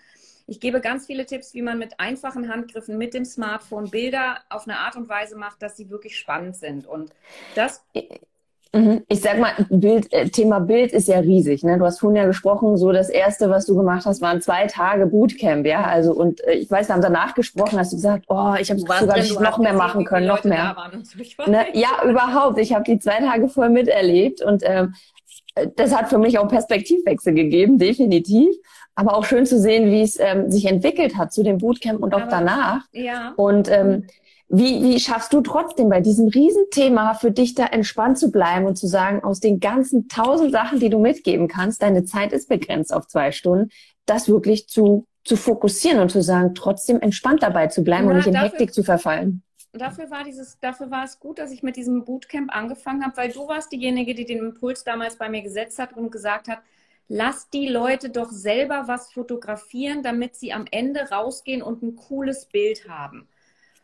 Ich 0.47 0.59
gebe 0.59 0.79
ganz 0.81 1.05
viele 1.05 1.25
Tipps, 1.25 1.53
wie 1.53 1.61
man 1.61 1.77
mit 1.77 1.99
einfachen 1.99 2.47
Handgriffen 2.47 2.97
mit 2.97 3.13
dem 3.13 3.25
Smartphone 3.25 3.89
Bilder 3.89 4.39
auf 4.49 4.63
eine 4.67 4.79
Art 4.79 4.95
und 4.95 5.09
Weise 5.09 5.35
macht, 5.35 5.61
dass 5.61 5.75
sie 5.75 5.89
wirklich 5.89 6.17
spannend 6.17 6.55
sind. 6.55 6.87
Und 6.87 7.11
das. 7.55 7.83
Ich 8.71 9.21
sag 9.21 9.39
mal, 9.39 9.53
Bild, 9.69 10.13
äh, 10.13 10.29
Thema 10.29 10.59
Bild 10.59 10.91
ist 10.91 11.07
ja 11.07 11.17
riesig. 11.19 11.63
Ne? 11.63 11.79
Du 11.79 11.85
hast 11.85 11.99
vorhin 11.99 12.17
ja 12.17 12.27
gesprochen, 12.27 12.77
so 12.77 12.91
das 12.91 13.09
erste, 13.09 13.49
was 13.49 13.65
du 13.65 13.75
gemacht 13.75 14.05
hast, 14.05 14.21
waren 14.21 14.41
zwei 14.41 14.67
Tage 14.67 15.07
Bootcamp, 15.07 15.65
ja. 15.65 15.85
Also 15.85 16.13
und 16.13 16.43
äh, 16.45 16.53
ich 16.53 16.69
weiß, 16.69 16.87
wir 16.87 16.93
haben 16.93 17.01
danach 17.01 17.33
gesprochen, 17.33 17.79
hast 17.79 17.93
du 17.93 17.97
gesagt, 17.97 18.25
oh, 18.27 18.53
ich 18.59 18.69
habe 18.69 18.79
sogar 18.79 19.05
drin, 19.05 19.25
noch 19.41 19.57
mehr 19.57 19.73
machen 19.73 20.05
können, 20.05 20.27
noch 20.27 20.43
mehr. 20.43 20.75
Ne? 21.47 21.65
Ja, 21.73 22.07
überhaupt. 22.07 22.59
Ich 22.59 22.71
habe 22.73 22.83
die 22.83 22.99
zwei 22.99 23.19
Tage 23.19 23.49
voll 23.49 23.69
miterlebt 23.69 24.43
und 24.43 24.61
ähm, 24.63 24.93
das 25.75 25.95
hat 25.95 26.09
für 26.09 26.19
mich 26.19 26.37
auch 26.37 26.47
Perspektivwechsel 26.47 27.33
gegeben, 27.33 27.79
definitiv. 27.79 28.55
Aber 28.93 29.15
auch 29.15 29.25
schön 29.25 29.45
zu 29.45 29.57
sehen, 29.57 29.91
wie 29.91 30.01
es 30.01 30.19
ähm, 30.19 30.51
sich 30.51 30.65
entwickelt 30.65 31.17
hat 31.17 31.33
zu 31.33 31.41
dem 31.41 31.57
Bootcamp 31.57 32.03
und 32.03 32.13
auch 32.13 32.21
Aber, 32.21 32.31
danach. 32.31 32.81
Ja. 32.91 33.33
Und 33.35 33.69
ähm, 33.71 34.05
wie, 34.49 34.81
wie 34.81 34.99
schaffst 34.99 35.31
du 35.31 35.41
trotzdem 35.41 35.89
bei 35.89 36.01
diesem 36.01 36.27
Riesenthema 36.27 37.13
für 37.13 37.31
dich 37.31 37.53
da 37.53 37.67
entspannt 37.67 38.17
zu 38.17 38.31
bleiben 38.31 38.65
und 38.65 38.77
zu 38.77 38.87
sagen, 38.87 39.23
aus 39.23 39.39
den 39.39 39.59
ganzen 39.59 40.09
tausend 40.09 40.51
Sachen, 40.51 40.79
die 40.79 40.89
du 40.89 40.99
mitgeben 40.99 41.47
kannst, 41.47 41.83
deine 41.83 42.03
Zeit 42.03 42.33
ist 42.33 42.49
begrenzt 42.49 42.91
auf 42.91 43.07
zwei 43.07 43.31
Stunden, 43.31 43.69
das 44.07 44.27
wirklich 44.27 44.67
zu, 44.67 45.05
zu 45.23 45.35
fokussieren 45.35 45.99
und 45.99 46.09
zu 46.09 46.23
sagen, 46.23 46.55
trotzdem 46.55 46.99
entspannt 46.99 47.43
dabei 47.43 47.67
zu 47.67 47.83
bleiben 47.83 48.05
ja, 48.05 48.09
und 48.09 48.17
nicht 48.17 48.27
in 48.27 48.33
dafür, 48.33 48.49
Hektik 48.49 48.73
zu 48.73 48.83
verfallen? 48.83 49.43
Dafür 49.71 50.09
war, 50.09 50.23
dieses, 50.23 50.57
dafür 50.59 50.89
war 50.89 51.05
es 51.05 51.19
gut, 51.19 51.37
dass 51.37 51.51
ich 51.51 51.61
mit 51.61 51.75
diesem 51.75 52.03
Bootcamp 52.03 52.51
angefangen 52.51 53.05
habe, 53.05 53.17
weil 53.17 53.31
du 53.31 53.47
warst 53.47 53.71
diejenige, 53.71 54.15
die 54.15 54.25
den 54.25 54.39
Impuls 54.39 54.83
damals 54.83 55.15
bei 55.15 55.29
mir 55.29 55.43
gesetzt 55.43 55.77
hat 55.77 55.95
und 55.95 56.11
gesagt 56.11 56.47
hat, 56.47 56.57
lass 57.07 57.51
die 57.51 57.67
Leute 57.67 58.09
doch 58.09 58.31
selber 58.31 58.85
was 58.87 59.13
fotografieren, 59.13 60.01
damit 60.01 60.35
sie 60.35 60.53
am 60.53 60.65
Ende 60.71 61.11
rausgehen 61.11 61.61
und 61.61 61.83
ein 61.83 61.95
cooles 61.95 62.45
Bild 62.45 62.89
haben. 62.89 63.27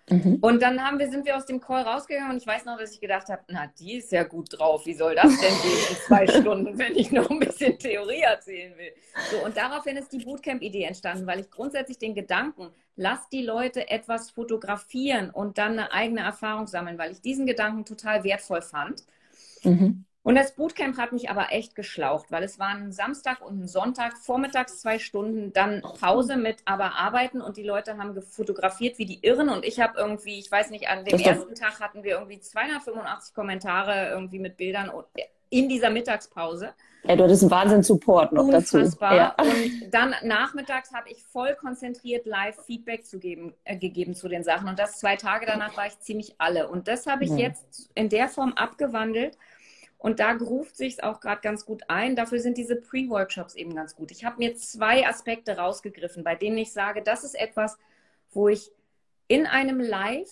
Mhm. 0.09 0.37
Und 0.41 0.61
dann 0.61 0.83
haben 0.85 0.99
wir, 0.99 1.09
sind 1.09 1.25
wir 1.25 1.35
aus 1.35 1.47
dem 1.47 1.59
Call 1.59 1.81
rausgegangen 1.81 2.31
und 2.31 2.37
ich 2.37 2.45
weiß 2.45 2.65
noch, 2.65 2.77
dass 2.77 2.91
ich 2.91 3.01
gedacht 3.01 3.27
habe, 3.29 3.41
na, 3.47 3.71
die 3.79 3.97
ist 3.97 4.11
ja 4.11 4.23
gut 4.23 4.49
drauf. 4.51 4.85
Wie 4.85 4.93
soll 4.93 5.15
das 5.15 5.29
denn 5.39 5.61
gehen 5.61 5.79
in 5.89 5.95
zwei 6.05 6.27
Stunden, 6.41 6.77
wenn 6.77 6.95
ich 6.95 7.11
noch 7.11 7.29
ein 7.29 7.39
bisschen 7.39 7.79
Theorie 7.79 8.21
erzählen 8.21 8.77
will? 8.77 8.91
So, 9.31 9.43
und 9.43 9.57
daraufhin 9.57 9.97
ist 9.97 10.11
die 10.11 10.19
Bootcamp-Idee 10.19 10.83
entstanden, 10.83 11.25
weil 11.25 11.39
ich 11.39 11.49
grundsätzlich 11.49 11.97
den 11.97 12.13
Gedanken, 12.13 12.69
lass 12.95 13.29
die 13.29 13.41
Leute 13.41 13.89
etwas 13.89 14.29
fotografieren 14.29 15.31
und 15.31 15.57
dann 15.57 15.73
eine 15.73 15.91
eigene 15.91 16.21
Erfahrung 16.21 16.67
sammeln, 16.67 16.99
weil 16.99 17.11
ich 17.11 17.21
diesen 17.21 17.47
Gedanken 17.47 17.83
total 17.83 18.23
wertvoll 18.23 18.61
fand. 18.61 19.03
Mhm. 19.63 20.05
Und 20.25 20.33
das 20.33 20.55
Bootcamp 20.55 20.97
hat 20.97 21.11
mich 21.11 21.29
aber 21.29 21.51
echt 21.51 21.75
geschlaucht, 21.75 22.31
weil 22.31 22.41
es 22.41 22.57
waren 22.57 22.91
Samstag 22.91 23.45
und 23.45 23.61
ein 23.61 23.67
Sonntag, 23.67 24.17
vormittags 24.17 24.81
zwei 24.81 24.97
Stunden, 24.97 25.53
dann 25.53 25.83
Pause 25.99 26.35
mit 26.35 26.63
aber 26.65 26.95
arbeiten 26.95 27.41
und 27.41 27.57
die 27.57 27.63
Leute 27.63 27.99
haben 27.99 28.19
fotografiert 28.23 28.97
wie 28.97 29.05
die 29.05 29.19
Irren 29.21 29.49
und 29.49 29.63
ich 29.63 29.79
habe 29.79 29.99
irgendwie, 29.99 30.39
ich 30.39 30.51
weiß 30.51 30.71
nicht, 30.71 30.89
an 30.89 31.05
dem 31.05 31.19
ersten 31.19 31.53
Tag 31.53 31.79
hatten 31.79 32.03
wir 32.03 32.13
irgendwie 32.13 32.39
285 32.39 33.35
Kommentare 33.35 34.09
irgendwie 34.09 34.39
mit 34.39 34.57
Bildern 34.57 34.91
in 35.51 35.69
dieser 35.69 35.91
Mittagspause. 35.91 36.73
Ja, 37.03 37.15
du 37.15 37.25
hattest 37.25 37.43
einen 37.43 37.51
Wahnsinn-Support 37.51 38.33
noch 38.33 38.45
Unfassbar. 38.45 39.35
dazu. 39.37 39.47
Ja. 39.47 39.51
Und 39.51 39.93
dann 39.93 40.15
nachmittags 40.23 40.91
habe 40.91 41.07
ich 41.11 41.23
voll 41.23 41.53
konzentriert 41.53 42.25
live 42.25 42.57
Feedback 42.65 43.05
zu 43.05 43.19
geben, 43.19 43.53
äh, 43.63 43.77
gegeben 43.77 44.15
zu 44.15 44.27
den 44.27 44.43
Sachen. 44.43 44.67
Und 44.67 44.79
das 44.79 44.97
zwei 44.97 45.17
Tage 45.17 45.45
danach 45.45 45.77
war 45.77 45.85
ich 45.85 45.99
ziemlich 45.99 46.33
alle. 46.39 46.67
Und 46.67 46.87
das 46.87 47.05
habe 47.05 47.25
ich 47.25 47.29
ja. 47.29 47.37
jetzt 47.37 47.91
in 47.93 48.09
der 48.09 48.27
Form 48.27 48.53
abgewandelt 48.53 49.37
und 50.05 50.19
da 50.19 50.33
ruft 50.33 50.77
sich 50.77 50.93
es 50.93 50.99
auch 50.99 51.19
gerade 51.19 51.41
ganz 51.41 51.65
gut 51.65 51.81
ein. 51.87 52.15
Dafür 52.15 52.37
sind 52.37 52.59
diese 52.59 52.75
Pre-Workshops 52.75 53.55
eben 53.55 53.73
ganz 53.73 53.95
gut. 53.95 54.11
Ich 54.11 54.23
habe 54.23 54.37
mir 54.37 54.55
zwei 54.55 55.07
Aspekte 55.07 55.57
rausgegriffen, 55.57 56.23
bei 56.23 56.35
denen 56.35 56.59
ich 56.59 56.71
sage, 56.71 57.01
das 57.01 57.23
ist 57.23 57.33
etwas, 57.33 57.79
wo 58.31 58.47
ich 58.47 58.69
in 59.27 59.47
einem 59.47 59.79
Live 59.79 60.29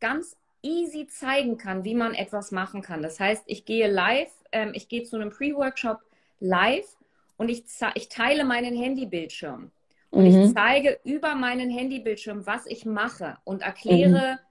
ganz 0.00 0.38
easy 0.62 1.06
zeigen 1.06 1.58
kann, 1.58 1.84
wie 1.84 1.94
man 1.94 2.14
etwas 2.14 2.50
machen 2.50 2.80
kann. 2.80 3.02
Das 3.02 3.20
heißt, 3.20 3.42
ich 3.44 3.66
gehe 3.66 3.88
live, 3.88 4.32
ähm, 4.52 4.72
ich 4.72 4.88
gehe 4.88 5.02
zu 5.02 5.16
einem 5.16 5.28
Pre-Workshop 5.28 5.98
live 6.38 6.96
und 7.36 7.50
ich, 7.50 7.64
ich 7.96 8.08
teile 8.08 8.44
meinen 8.44 8.74
Handybildschirm. 8.74 9.70
Und 10.08 10.24
mhm. 10.24 10.44
ich 10.44 10.54
zeige 10.54 10.98
über 11.04 11.34
meinen 11.34 11.68
Handybildschirm, 11.68 12.46
was 12.46 12.64
ich 12.64 12.86
mache 12.86 13.36
und 13.44 13.60
erkläre, 13.60 14.36
mhm 14.36 14.49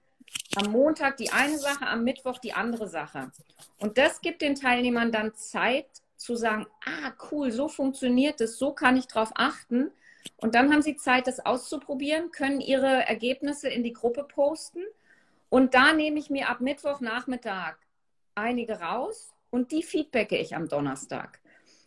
am 0.56 0.72
Montag 0.72 1.16
die 1.16 1.30
eine 1.30 1.58
Sache, 1.58 1.86
am 1.86 2.04
Mittwoch 2.04 2.38
die 2.38 2.52
andere 2.52 2.88
Sache. 2.88 3.30
Und 3.78 3.98
das 3.98 4.20
gibt 4.20 4.42
den 4.42 4.54
Teilnehmern 4.54 5.12
dann 5.12 5.34
Zeit 5.34 5.86
zu 6.16 6.36
sagen, 6.36 6.66
ah, 6.84 7.12
cool, 7.30 7.50
so 7.50 7.68
funktioniert 7.68 8.40
es, 8.40 8.58
so 8.58 8.72
kann 8.72 8.96
ich 8.96 9.06
drauf 9.06 9.30
achten. 9.34 9.90
Und 10.36 10.54
dann 10.54 10.72
haben 10.72 10.82
sie 10.82 10.96
Zeit, 10.96 11.26
das 11.26 11.44
auszuprobieren, 11.44 12.30
können 12.30 12.60
ihre 12.60 13.06
Ergebnisse 13.06 13.68
in 13.68 13.82
die 13.82 13.92
Gruppe 13.92 14.24
posten. 14.24 14.82
Und 15.48 15.74
da 15.74 15.92
nehme 15.92 16.18
ich 16.18 16.30
mir 16.30 16.48
ab 16.48 16.60
Mittwochnachmittag 16.60 17.76
einige 18.34 18.80
raus 18.80 19.32
und 19.50 19.72
die 19.72 19.82
feedbacke 19.82 20.36
ich 20.36 20.54
am 20.54 20.68
Donnerstag. 20.68 21.40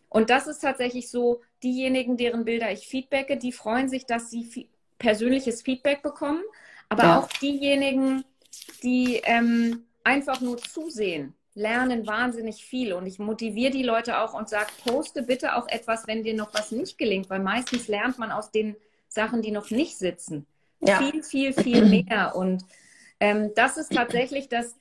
Und 0.10 0.29
das 0.29 0.47
ist 0.47 0.60
tatsächlich 0.60 1.10
so, 1.10 1.41
diejenigen, 1.63 2.17
deren 2.17 2.45
Bilder 2.45 2.71
ich 2.71 2.88
feedbacke, 2.88 3.38
die 3.38 3.51
freuen 3.51 3.89
sich, 3.89 4.06
dass 4.06 4.29
sie 4.29 4.67
persönliches 4.99 5.62
Feedback 5.62 6.03
bekommen. 6.03 6.43
Aber 6.89 7.03
ja. 7.03 7.19
auch 7.19 7.27
diejenigen, 7.27 8.23
die 8.83 9.21
ähm, 9.23 9.85
einfach 10.03 10.41
nur 10.41 10.57
zusehen, 10.57 11.33
lernen 11.55 12.07
wahnsinnig 12.07 12.65
viel. 12.65 12.93
Und 12.93 13.05
ich 13.05 13.19
motiviere 13.19 13.71
die 13.71 13.83
Leute 13.83 14.19
auch 14.19 14.33
und 14.33 14.49
sage, 14.49 14.69
poste 14.83 15.23
bitte 15.23 15.55
auch 15.55 15.67
etwas, 15.67 16.07
wenn 16.07 16.23
dir 16.23 16.33
noch 16.33 16.53
was 16.53 16.71
nicht 16.71 16.97
gelingt, 16.97 17.29
weil 17.29 17.39
meistens 17.39 17.87
lernt 17.87 18.17
man 18.19 18.31
aus 18.31 18.51
den 18.51 18.75
Sachen, 19.07 19.41
die 19.41 19.51
noch 19.51 19.69
nicht 19.69 19.97
sitzen. 19.97 20.45
Ja. 20.79 20.99
Viel, 20.99 21.23
viel, 21.23 21.53
viel 21.53 21.85
mehr. 22.05 22.35
Und 22.35 22.65
ähm, 23.19 23.51
das 23.55 23.77
ist 23.77 23.93
tatsächlich 23.93 24.49
das, 24.49 24.75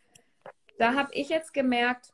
da 0.78 0.94
habe 0.94 1.12
ich 1.12 1.28
jetzt 1.28 1.54
gemerkt, 1.54 2.12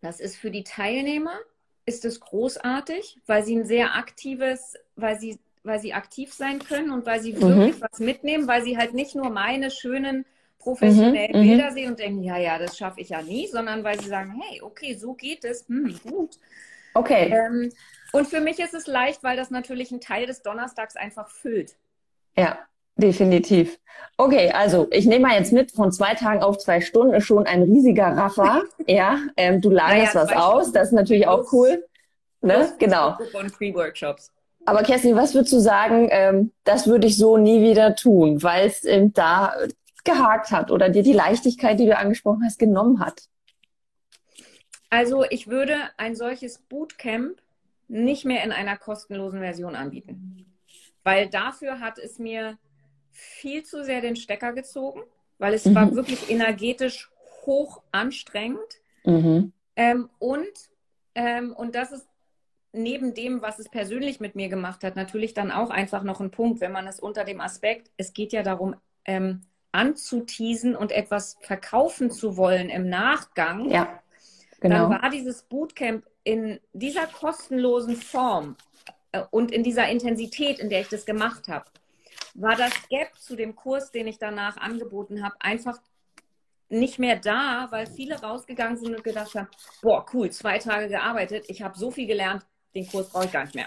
das 0.00 0.18
ist 0.20 0.36
für 0.36 0.50
die 0.50 0.64
Teilnehmer, 0.64 1.38
ist 1.84 2.04
es 2.04 2.20
großartig, 2.20 3.18
weil 3.26 3.44
sie 3.44 3.56
ein 3.56 3.66
sehr 3.66 3.96
aktives, 3.96 4.76
weil 4.96 5.18
sie, 5.18 5.38
weil 5.64 5.80
sie 5.80 5.94
aktiv 5.94 6.32
sein 6.32 6.60
können 6.60 6.90
und 6.90 7.06
weil 7.06 7.20
sie 7.20 7.32
mhm. 7.32 7.40
wirklich 7.40 7.80
was 7.80 7.98
mitnehmen, 7.98 8.46
weil 8.46 8.62
sie 8.62 8.78
halt 8.78 8.94
nicht 8.94 9.14
nur 9.14 9.30
meine 9.30 9.70
schönen 9.70 10.24
professionell 10.62 11.28
mhm, 11.32 11.38
mhm, 11.38 11.48
Bilder 11.48 11.72
sehen 11.72 11.90
und 11.90 11.98
denken, 11.98 12.22
ja, 12.22 12.38
ja, 12.38 12.58
das 12.58 12.76
schaffe 12.76 13.00
ich 13.00 13.08
ja 13.08 13.20
nie, 13.20 13.48
sondern 13.48 13.82
weil 13.84 14.00
sie 14.00 14.08
sagen, 14.08 14.40
hey, 14.40 14.62
okay, 14.62 14.94
so 14.94 15.14
geht 15.14 15.44
es, 15.44 15.66
hm, 15.68 15.98
gut. 16.08 16.38
Okay. 16.94 17.32
Ähm, 17.32 17.72
und 18.12 18.28
für 18.28 18.40
mich 18.40 18.58
ist 18.58 18.74
es 18.74 18.86
leicht, 18.86 19.22
weil 19.22 19.36
das 19.36 19.50
natürlich 19.50 19.90
einen 19.90 20.00
Teil 20.00 20.26
des 20.26 20.42
Donnerstags 20.42 20.96
einfach 20.96 21.30
füllt. 21.30 21.76
Ja, 22.36 22.58
definitiv. 22.96 23.78
Okay, 24.16 24.52
also 24.52 24.86
ich 24.90 25.06
nehme 25.06 25.28
mal 25.28 25.38
jetzt 25.38 25.52
mit, 25.52 25.72
von 25.72 25.90
zwei 25.90 26.14
Tagen 26.14 26.42
auf 26.42 26.58
zwei 26.58 26.80
Stunden 26.80 27.14
ist 27.14 27.24
schon 27.24 27.46
ein 27.46 27.62
riesiger 27.62 28.16
Raffer. 28.16 28.62
ja, 28.86 29.18
ähm, 29.36 29.60
du 29.60 29.70
lagerst 29.70 30.14
naja, 30.14 30.28
was 30.28 30.36
aus, 30.36 30.62
Stunden. 30.62 30.74
das 30.74 30.88
ist 30.88 30.94
natürlich 30.94 31.26
auch 31.26 31.52
cool. 31.52 31.84
Ne? 32.40 32.72
Genau. 32.78 33.16
Pre-Workshops. 33.56 34.30
Aber 34.64 34.82
Kerstin, 34.82 35.16
was 35.16 35.34
würdest 35.34 35.52
du 35.52 35.58
sagen, 35.58 36.08
ähm, 36.10 36.52
das 36.64 36.86
würde 36.86 37.06
ich 37.06 37.16
so 37.16 37.36
nie 37.36 37.62
wieder 37.62 37.96
tun, 37.96 38.42
weil 38.42 38.68
es 38.68 38.84
ähm, 38.84 39.12
da 39.12 39.54
gehakt 40.04 40.50
hat 40.50 40.70
oder 40.70 40.88
dir 40.88 41.02
die 41.02 41.12
Leichtigkeit, 41.12 41.78
die 41.78 41.86
du 41.86 41.96
angesprochen 41.96 42.42
hast, 42.44 42.58
genommen 42.58 43.00
hat? 43.00 43.28
Also 44.90 45.24
ich 45.30 45.48
würde 45.48 45.76
ein 45.96 46.14
solches 46.14 46.58
Bootcamp 46.58 47.40
nicht 47.88 48.24
mehr 48.24 48.44
in 48.44 48.52
einer 48.52 48.76
kostenlosen 48.76 49.40
Version 49.40 49.74
anbieten, 49.74 50.46
weil 51.02 51.28
dafür 51.28 51.80
hat 51.80 51.98
es 51.98 52.18
mir 52.18 52.58
viel 53.10 53.62
zu 53.64 53.84
sehr 53.84 54.00
den 54.00 54.16
Stecker 54.16 54.52
gezogen, 54.52 55.02
weil 55.38 55.54
es 55.54 55.64
mhm. 55.64 55.74
war 55.74 55.94
wirklich 55.94 56.30
energetisch 56.30 57.10
hoch 57.44 57.82
anstrengend. 57.92 58.80
Mhm. 59.04 59.52
Ähm, 59.76 60.10
und, 60.18 60.46
ähm, 61.14 61.52
und 61.52 61.74
das 61.74 61.92
ist 61.92 62.08
neben 62.72 63.14
dem, 63.14 63.42
was 63.42 63.58
es 63.58 63.68
persönlich 63.68 64.20
mit 64.20 64.34
mir 64.34 64.48
gemacht 64.48 64.84
hat, 64.84 64.96
natürlich 64.96 65.34
dann 65.34 65.50
auch 65.50 65.70
einfach 65.70 66.02
noch 66.02 66.20
ein 66.20 66.30
Punkt, 66.30 66.60
wenn 66.60 66.72
man 66.72 66.86
es 66.86 67.00
unter 67.00 67.24
dem 67.24 67.40
Aspekt, 67.40 67.90
es 67.96 68.12
geht 68.12 68.32
ja 68.32 68.42
darum, 68.42 68.76
ähm, 69.04 69.42
anzuteasen 69.72 70.76
und 70.76 70.92
etwas 70.92 71.36
verkaufen 71.40 72.10
zu 72.10 72.36
wollen 72.36 72.68
im 72.68 72.88
Nachgang. 72.88 73.70
Ja, 73.70 74.00
genau. 74.60 74.88
Dann 74.88 75.02
war 75.02 75.10
dieses 75.10 75.42
Bootcamp 75.42 76.04
in 76.24 76.60
dieser 76.72 77.06
kostenlosen 77.06 77.96
Form 77.96 78.56
äh, 79.12 79.22
und 79.30 79.50
in 79.50 79.62
dieser 79.62 79.88
Intensität, 79.88 80.58
in 80.58 80.68
der 80.68 80.82
ich 80.82 80.88
das 80.88 81.04
gemacht 81.04 81.48
habe, 81.48 81.64
war 82.34 82.56
das 82.56 82.72
Gap 82.88 83.14
zu 83.18 83.36
dem 83.36 83.56
Kurs, 83.56 83.90
den 83.90 84.06
ich 84.06 84.18
danach 84.18 84.56
angeboten 84.56 85.24
habe, 85.24 85.34
einfach 85.40 85.78
nicht 86.68 86.98
mehr 86.98 87.16
da, 87.16 87.68
weil 87.70 87.86
viele 87.86 88.20
rausgegangen 88.20 88.78
sind 88.78 88.96
und 88.96 89.04
gedacht 89.04 89.34
haben, 89.34 89.48
boah, 89.82 90.06
cool, 90.14 90.30
zwei 90.30 90.58
Tage 90.58 90.88
gearbeitet, 90.88 91.44
ich 91.48 91.62
habe 91.62 91.78
so 91.78 91.90
viel 91.90 92.06
gelernt, 92.06 92.46
den 92.74 92.86
Kurs 92.86 93.10
brauche 93.10 93.26
ich 93.26 93.32
gar 93.32 93.44
nicht 93.44 93.54
mehr. 93.54 93.66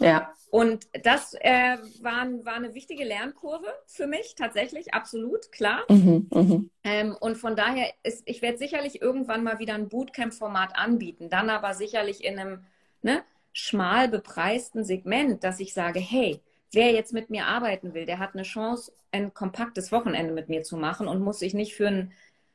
Ja. 0.00 0.32
Und 0.50 0.86
das 1.02 1.34
äh, 1.40 1.78
war, 2.00 2.26
war 2.44 2.54
eine 2.54 2.74
wichtige 2.74 3.04
Lernkurve 3.04 3.66
für 3.86 4.06
mich, 4.06 4.34
tatsächlich, 4.36 4.94
absolut, 4.94 5.50
klar. 5.50 5.80
Mhm, 5.88 6.28
mh. 6.30 6.60
ähm, 6.84 7.16
und 7.18 7.36
von 7.36 7.56
daher, 7.56 7.92
ist, 8.04 8.22
ich 8.26 8.40
werde 8.40 8.58
sicherlich 8.58 9.02
irgendwann 9.02 9.42
mal 9.42 9.58
wieder 9.58 9.74
ein 9.74 9.88
Bootcamp-Format 9.88 10.76
anbieten, 10.76 11.28
dann 11.28 11.50
aber 11.50 11.74
sicherlich 11.74 12.22
in 12.22 12.38
einem 12.38 12.64
ne, 13.02 13.22
schmal 13.52 14.08
bepreisten 14.08 14.84
Segment, 14.84 15.42
dass 15.42 15.60
ich 15.60 15.74
sage, 15.74 16.00
hey, 16.00 16.40
wer 16.72 16.92
jetzt 16.92 17.12
mit 17.12 17.30
mir 17.30 17.46
arbeiten 17.46 17.94
will, 17.94 18.06
der 18.06 18.18
hat 18.18 18.34
eine 18.34 18.42
Chance, 18.42 18.92
ein 19.12 19.32
kompaktes 19.32 19.92
Wochenende 19.92 20.32
mit 20.32 20.48
mir 20.48 20.62
zu 20.62 20.76
machen 20.76 21.08
und 21.08 21.22
muss 21.22 21.38
sich 21.38 21.54
nicht 21.54 21.74
für 21.74 21.88
einen 21.88 22.12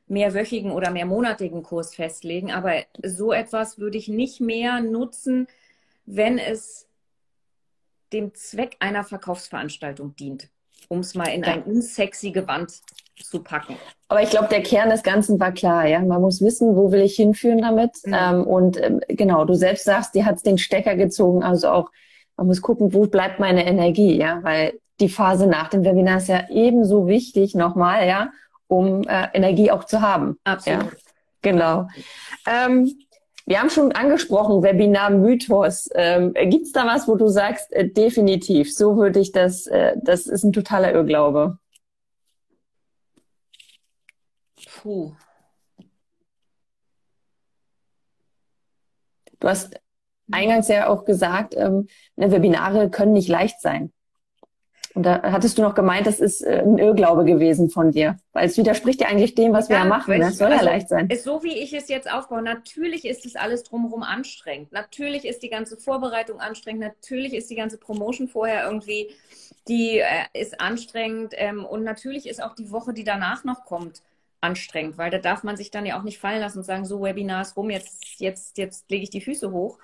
mehrwöchigen 0.07 0.71
oder 0.71 0.91
mehrmonatigen 0.91 1.63
Kurs 1.63 1.95
festlegen. 1.95 2.51
Aber 2.51 2.83
so 3.03 3.31
etwas 3.31 3.79
würde 3.79 3.97
ich 3.97 4.07
nicht 4.07 4.41
mehr 4.41 4.81
nutzen, 4.81 5.47
wenn 6.05 6.37
es 6.37 6.88
dem 8.13 8.33
Zweck 8.33 8.77
einer 8.79 9.03
Verkaufsveranstaltung 9.03 10.15
dient, 10.15 10.49
um 10.87 10.99
es 10.99 11.15
mal 11.15 11.27
in 11.27 11.43
ein 11.43 11.63
unsexy 11.63 12.31
Gewand 12.31 12.81
zu 13.21 13.43
packen. 13.43 13.75
Aber 14.07 14.21
ich 14.21 14.29
glaube, 14.29 14.47
der 14.47 14.63
Kern 14.63 14.89
des 14.89 15.03
Ganzen 15.03 15.39
war 15.39 15.51
klar, 15.51 15.85
ja. 15.87 15.99
Man 15.99 16.21
muss 16.21 16.41
wissen, 16.41 16.75
wo 16.75 16.91
will 16.91 17.01
ich 17.01 17.15
hinführen 17.15 17.61
damit. 17.61 17.91
Mhm. 18.05 18.15
Ähm, 18.17 18.43
und 18.47 18.81
ähm, 18.81 19.01
genau, 19.07 19.45
du 19.45 19.53
selbst 19.53 19.85
sagst, 19.85 20.15
die 20.15 20.25
hat 20.25 20.45
den 20.45 20.57
Stecker 20.57 20.95
gezogen, 20.95 21.43
also 21.43 21.69
auch 21.69 21.91
man 22.37 22.47
muss 22.47 22.61
gucken, 22.61 22.93
wo 22.93 23.05
bleibt 23.05 23.39
meine 23.41 23.65
Energie, 23.65 24.17
ja, 24.17 24.39
weil 24.43 24.79
die 25.01 25.09
Phase 25.09 25.45
nach 25.45 25.67
dem 25.67 25.83
Webinar 25.83 26.17
ist 26.17 26.29
ja 26.29 26.49
ebenso 26.49 27.07
wichtig 27.07 27.53
nochmal, 27.53 28.07
ja, 28.07 28.29
um 28.67 29.03
äh, 29.03 29.27
Energie 29.33 29.71
auch 29.71 29.83
zu 29.83 30.01
haben. 30.01 30.37
Absolut. 30.45 30.83
Ja, 30.83 30.89
genau. 31.41 31.87
Ähm, 32.47 32.93
wir 33.49 33.59
haben 33.59 33.71
schon 33.71 33.91
angesprochen, 33.93 34.61
Webinar-Mythos. 34.61 35.89
Ähm, 35.95 36.33
Gibt 36.35 36.67
es 36.67 36.71
da 36.71 36.85
was, 36.85 37.07
wo 37.07 37.15
du 37.15 37.29
sagst, 37.29 37.73
äh, 37.73 37.89
definitiv, 37.89 38.71
so 38.71 38.95
würde 38.95 39.19
ich 39.19 39.31
das, 39.31 39.65
äh, 39.65 39.95
das 40.03 40.27
ist 40.27 40.43
ein 40.43 40.53
totaler 40.53 40.93
Irrglaube? 40.93 41.57
Puh. 44.67 45.15
Du 49.39 49.47
hast 49.47 49.79
eingangs 50.31 50.67
ja 50.67 50.87
auch 50.87 51.05
gesagt, 51.05 51.55
ähm, 51.57 51.87
ne, 52.17 52.31
Webinare 52.31 52.91
können 52.91 53.13
nicht 53.13 53.29
leicht 53.29 53.61
sein. 53.61 53.91
Und 54.95 55.03
da 55.03 55.21
hattest 55.21 55.57
du 55.57 55.61
noch 55.61 55.75
gemeint, 55.75 56.07
das 56.07 56.19
ist 56.19 56.41
äh, 56.41 56.61
ein 56.61 56.77
Irrglaube 56.77 57.23
gewesen 57.23 57.69
von 57.69 57.91
dir. 57.91 58.17
Weil 58.33 58.47
es 58.47 58.57
widerspricht 58.57 59.01
ja 59.01 59.07
eigentlich 59.07 59.35
dem, 59.35 59.53
was 59.53 59.67
ja, 59.67 59.75
wir 59.75 59.83
ja 59.83 59.85
machen. 59.85 60.17
Ne? 60.17 60.27
Es 60.27 60.37
soll 60.37 60.51
also, 60.51 60.65
ja 60.65 60.71
leicht 60.71 60.89
sein. 60.89 61.07
Ist 61.09 61.23
so 61.23 61.43
wie 61.43 61.57
ich 61.57 61.73
es 61.73 61.89
jetzt 61.89 62.11
aufbaue. 62.11 62.41
Natürlich 62.41 63.05
ist 63.05 63.25
es 63.25 63.35
alles 63.35 63.63
drumherum 63.63 64.01
anstrengend. 64.01 64.71
Natürlich 64.71 65.25
ist 65.25 65.43
die 65.43 65.49
ganze 65.49 65.77
Vorbereitung 65.77 66.39
anstrengend. 66.39 66.81
Natürlich 66.81 67.33
ist 67.33 67.49
die 67.51 67.55
ganze 67.55 67.77
Promotion 67.77 68.27
vorher 68.27 68.65
irgendwie, 68.65 69.09
die 69.67 69.99
äh, 69.99 70.25
ist 70.33 70.59
anstrengend. 70.59 71.33
Ähm, 71.37 71.65
und 71.65 71.83
natürlich 71.83 72.27
ist 72.27 72.41
auch 72.41 72.55
die 72.55 72.71
Woche, 72.71 72.93
die 72.93 73.03
danach 73.03 73.43
noch 73.43 73.65
kommt, 73.65 74.01
anstrengend. 74.41 74.97
Weil 74.97 75.11
da 75.11 75.19
darf 75.19 75.43
man 75.43 75.55
sich 75.55 75.69
dann 75.69 75.85
ja 75.85 75.99
auch 75.99 76.03
nicht 76.03 76.17
fallen 76.17 76.41
lassen 76.41 76.57
und 76.57 76.63
sagen, 76.63 76.85
so 76.85 77.01
Webinars 77.01 77.55
rum, 77.55 77.69
jetzt, 77.69 78.19
jetzt, 78.19 78.57
jetzt 78.57 78.89
lege 78.89 79.03
ich 79.03 79.11
die 79.11 79.21
Füße 79.21 79.51
hoch. 79.51 79.77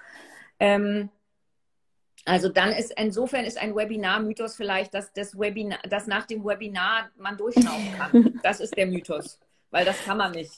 Ähm, 0.59 1.09
also 2.25 2.49
dann 2.49 2.71
ist 2.71 2.91
insofern 2.97 3.45
ist 3.45 3.59
ein 3.59 3.75
Webinar-Mythos 3.75 4.55
vielleicht, 4.55 4.93
dass 4.95 5.13
das 5.13 5.39
Webinar, 5.39 5.77
dass 5.87 6.07
nach 6.07 6.25
dem 6.25 6.43
Webinar 6.43 7.09
man 7.17 7.37
durchschnaufen 7.37 7.93
kann. 7.97 8.39
Das 8.43 8.59
ist 8.59 8.75
der 8.75 8.87
Mythos, 8.87 9.39
weil 9.69 9.85
das 9.85 10.03
kann 10.03 10.17
man 10.17 10.31
nicht. 10.31 10.51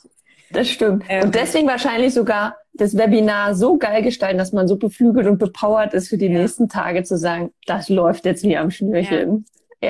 Das 0.50 0.70
stimmt. 0.70 1.04
Ähm, 1.10 1.26
und 1.26 1.36
deswegen 1.36 1.68
wahrscheinlich 1.68 2.14
sogar 2.14 2.58
das 2.74 2.98
Webinar 2.98 3.54
so 3.54 3.78
geil 3.78 4.02
gestalten, 4.02 4.38
dass 4.38 4.54
man 4.54 4.68
so 4.68 4.78
beflügelt 4.78 5.28
und 5.28 5.40
bepowert 5.40 5.94
ist 5.94 6.08
für 6.08 6.18
die 6.18 6.28
ja. 6.28 6.40
nächsten 6.40 6.70
Tage 6.70 7.04
zu 7.04 7.18
sagen, 7.18 7.54
das 7.66 7.90
läuft 7.90 8.26
jetzt 8.26 8.44
wie 8.44 8.56
am 8.56 8.72
Schnürchen. 8.72 9.46
Ja, 9.82 9.90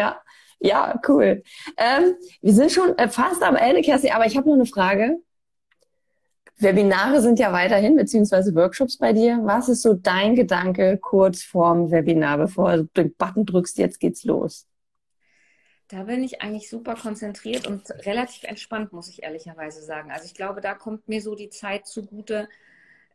ja, 0.59 0.89
ja 0.91 1.01
cool. 1.07 1.43
Ähm, 1.77 2.15
wir 2.41 2.53
sind 2.53 2.71
schon 2.71 2.97
äh, 2.97 3.07
fast 3.07 3.43
am 3.43 3.55
Ende, 3.55 3.81
Kerstin, 3.81 4.11
aber 4.13 4.25
ich 4.25 4.35
habe 4.35 4.47
noch 4.47 4.55
eine 4.55 4.65
Frage. 4.65 5.17
Webinare 6.59 7.21
sind 7.21 7.37
ja 7.39 7.53
weiterhin, 7.53 7.95
beziehungsweise 7.95 8.55
Workshops 8.55 8.97
bei 8.97 9.13
dir. 9.13 9.39
Was 9.43 9.69
ist 9.69 9.83
so 9.83 9.93
dein 9.93 10.35
Gedanke 10.35 10.97
kurz 10.97 11.43
vorm 11.43 11.91
Webinar, 11.91 12.37
bevor 12.37 12.77
du 12.77 12.83
den 12.95 13.13
Button 13.15 13.45
drückst, 13.45 13.77
jetzt 13.77 13.99
geht's 13.99 14.23
los? 14.23 14.65
Da 15.89 16.03
bin 16.03 16.23
ich 16.23 16.41
eigentlich 16.41 16.69
super 16.69 16.95
konzentriert 16.95 17.65
und 17.67 17.89
relativ 18.05 18.43
entspannt, 18.43 18.91
muss 18.91 19.07
ich 19.07 19.23
ehrlicherweise 19.23 19.81
sagen. 19.81 20.11
Also 20.11 20.25
ich 20.25 20.33
glaube, 20.33 20.59
da 20.59 20.73
kommt 20.73 21.07
mir 21.07 21.21
so 21.21 21.35
die 21.35 21.49
Zeit 21.49 21.87
zugute. 21.87 22.49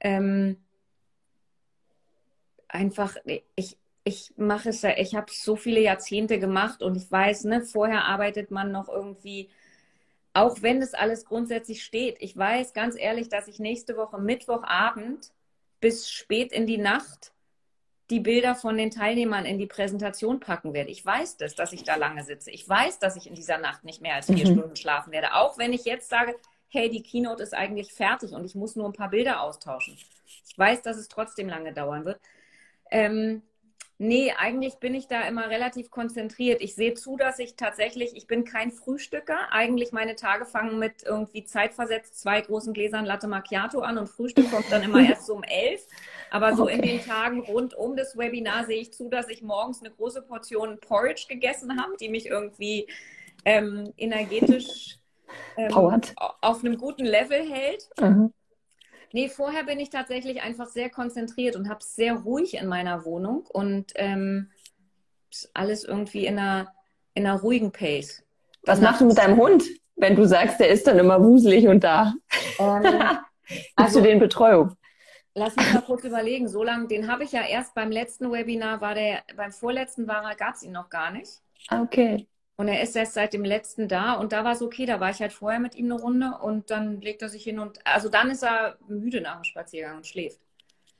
Ähm, 0.00 0.56
einfach, 2.68 3.16
ich, 3.56 3.76
ich 4.04 4.32
mache 4.36 4.70
es 4.70 4.82
ja, 4.82 4.96
ich 4.96 5.14
habe 5.14 5.30
so 5.30 5.56
viele 5.56 5.80
Jahrzehnte 5.80 6.38
gemacht 6.38 6.82
und 6.82 6.96
ich 6.96 7.10
weiß, 7.10 7.44
ne, 7.44 7.62
vorher 7.62 8.04
arbeitet 8.04 8.50
man 8.50 8.72
noch 8.72 8.88
irgendwie 8.88 9.50
auch 10.34 10.62
wenn 10.62 10.80
es 10.80 10.94
alles 10.94 11.24
grundsätzlich 11.24 11.84
steht. 11.84 12.16
Ich 12.20 12.36
weiß 12.36 12.72
ganz 12.72 12.96
ehrlich, 12.96 13.28
dass 13.28 13.48
ich 13.48 13.58
nächste 13.58 13.96
Woche 13.96 14.18
Mittwochabend 14.18 15.30
bis 15.80 16.10
spät 16.10 16.52
in 16.52 16.66
die 16.66 16.78
Nacht 16.78 17.32
die 18.10 18.20
Bilder 18.20 18.54
von 18.54 18.76
den 18.76 18.90
Teilnehmern 18.90 19.46
in 19.46 19.58
die 19.58 19.66
Präsentation 19.66 20.40
packen 20.40 20.74
werde. 20.74 20.90
Ich 20.90 21.04
weiß 21.04 21.38
das, 21.38 21.54
dass 21.54 21.72
ich 21.72 21.82
da 21.82 21.96
lange 21.96 22.24
sitze. 22.24 22.50
Ich 22.50 22.68
weiß, 22.68 22.98
dass 22.98 23.16
ich 23.16 23.26
in 23.26 23.34
dieser 23.34 23.58
Nacht 23.58 23.84
nicht 23.84 24.02
mehr 24.02 24.14
als 24.14 24.26
vier 24.26 24.46
mhm. 24.46 24.52
Stunden 24.52 24.76
schlafen 24.76 25.12
werde. 25.12 25.34
Auch 25.34 25.56
wenn 25.56 25.72
ich 25.72 25.84
jetzt 25.84 26.10
sage, 26.10 26.34
hey, 26.68 26.90
die 26.90 27.02
Keynote 27.02 27.42
ist 27.42 27.54
eigentlich 27.54 27.92
fertig 27.92 28.32
und 28.32 28.44
ich 28.44 28.54
muss 28.54 28.76
nur 28.76 28.86
ein 28.86 28.92
paar 28.92 29.10
Bilder 29.10 29.40
austauschen. 29.42 29.96
Ich 30.46 30.58
weiß, 30.58 30.82
dass 30.82 30.96
es 30.96 31.08
trotzdem 31.08 31.48
lange 31.48 31.72
dauern 31.72 32.04
wird. 32.04 32.20
Ähm, 32.90 33.42
Nee, 34.04 34.32
eigentlich 34.36 34.78
bin 34.78 34.96
ich 34.96 35.06
da 35.06 35.20
immer 35.28 35.48
relativ 35.48 35.92
konzentriert. 35.92 36.60
Ich 36.60 36.74
sehe 36.74 36.94
zu, 36.94 37.16
dass 37.16 37.38
ich 37.38 37.54
tatsächlich, 37.54 38.16
ich 38.16 38.26
bin 38.26 38.42
kein 38.42 38.72
Frühstücker. 38.72 39.52
Eigentlich 39.52 39.92
meine 39.92 40.16
Tage 40.16 40.44
fangen 40.44 40.80
mit 40.80 41.04
irgendwie 41.04 41.44
zeitversetzt 41.44 42.18
zwei 42.18 42.40
großen 42.40 42.72
Gläsern 42.72 43.04
Latte 43.04 43.28
Macchiato 43.28 43.78
an 43.78 43.98
und 43.98 44.08
Frühstück 44.08 44.50
kommt 44.50 44.72
dann 44.72 44.82
immer 44.82 45.00
erst 45.08 45.26
so 45.26 45.36
um 45.36 45.44
elf. 45.44 45.86
Aber 46.32 46.56
so 46.56 46.64
okay. 46.64 46.74
in 46.74 46.82
den 46.82 47.00
Tagen 47.00 47.42
rund 47.42 47.74
um 47.74 47.94
das 47.94 48.18
Webinar 48.18 48.66
sehe 48.66 48.80
ich 48.80 48.92
zu, 48.92 49.08
dass 49.08 49.28
ich 49.28 49.40
morgens 49.40 49.84
eine 49.84 49.92
große 49.92 50.22
Portion 50.22 50.80
Porridge 50.80 51.26
gegessen 51.28 51.80
habe, 51.80 51.92
die 52.00 52.08
mich 52.08 52.26
irgendwie 52.26 52.88
ähm, 53.44 53.92
energetisch 53.96 54.98
ähm, 55.56 55.72
auf 56.40 56.64
einem 56.64 56.76
guten 56.76 57.04
Level 57.04 57.48
hält. 57.48 57.88
Mhm. 58.00 58.32
Nee, 59.12 59.28
vorher 59.28 59.64
bin 59.64 59.78
ich 59.78 59.90
tatsächlich 59.90 60.42
einfach 60.42 60.68
sehr 60.68 60.90
konzentriert 60.90 61.56
und 61.56 61.68
habe 61.68 61.80
es 61.80 61.94
sehr 61.94 62.14
ruhig 62.14 62.54
in 62.54 62.66
meiner 62.66 63.04
Wohnung 63.04 63.46
und 63.52 63.92
ähm, 63.96 64.50
alles 65.54 65.84
irgendwie 65.84 66.26
in 66.26 66.38
einer, 66.38 66.72
in 67.14 67.26
einer 67.26 67.40
ruhigen 67.40 67.72
Pace. 67.72 68.22
Was 68.64 68.80
machst 68.80 69.00
du 69.00 69.06
mit 69.06 69.18
deinem 69.18 69.36
Hund, 69.36 69.64
wenn 69.96 70.16
du 70.16 70.26
sagst, 70.26 70.60
der 70.60 70.68
ist 70.68 70.86
dann 70.86 70.98
immer 70.98 71.22
wuselig 71.22 71.66
und 71.68 71.84
da? 71.84 72.14
Ähm, 72.58 72.84
also, 73.76 74.00
du 74.00 74.06
den 74.06 74.18
Betreuung? 74.18 74.76
Lass 75.34 75.56
mich 75.56 75.72
mal 75.72 75.82
kurz 75.82 76.04
überlegen. 76.04 76.48
So 76.48 76.62
lange, 76.62 76.88
den 76.88 77.10
habe 77.10 77.24
ich 77.24 77.32
ja 77.32 77.42
erst 77.42 77.74
beim 77.74 77.90
letzten 77.90 78.30
Webinar, 78.30 78.80
war 78.80 78.94
der, 78.94 79.22
beim 79.36 79.50
vorletzten 79.50 80.06
war 80.06 80.34
gab 80.36 80.54
es 80.54 80.62
ihn 80.62 80.72
noch 80.72 80.90
gar 80.90 81.10
nicht. 81.10 81.40
Ah, 81.68 81.82
okay. 81.82 82.26
Und 82.56 82.68
er 82.68 82.82
ist 82.82 82.94
erst 82.94 83.14
seit 83.14 83.32
dem 83.32 83.44
letzten 83.44 83.88
da 83.88 84.14
und 84.14 84.32
da 84.32 84.44
war 84.44 84.52
es 84.52 84.62
okay. 84.62 84.86
Da 84.86 85.00
war 85.00 85.10
ich 85.10 85.20
halt 85.20 85.32
vorher 85.32 85.58
mit 85.58 85.74
ihm 85.74 85.86
eine 85.86 86.00
Runde 86.00 86.38
und 86.42 86.70
dann 86.70 87.00
legt 87.00 87.22
er 87.22 87.28
sich 87.28 87.42
hin 87.42 87.58
und 87.58 87.78
also 87.84 88.08
dann 88.08 88.30
ist 88.30 88.44
er 88.44 88.76
müde 88.86 89.20
nach 89.20 89.36
dem 89.36 89.44
Spaziergang 89.44 89.96
und 89.96 90.06
schläft. 90.06 90.38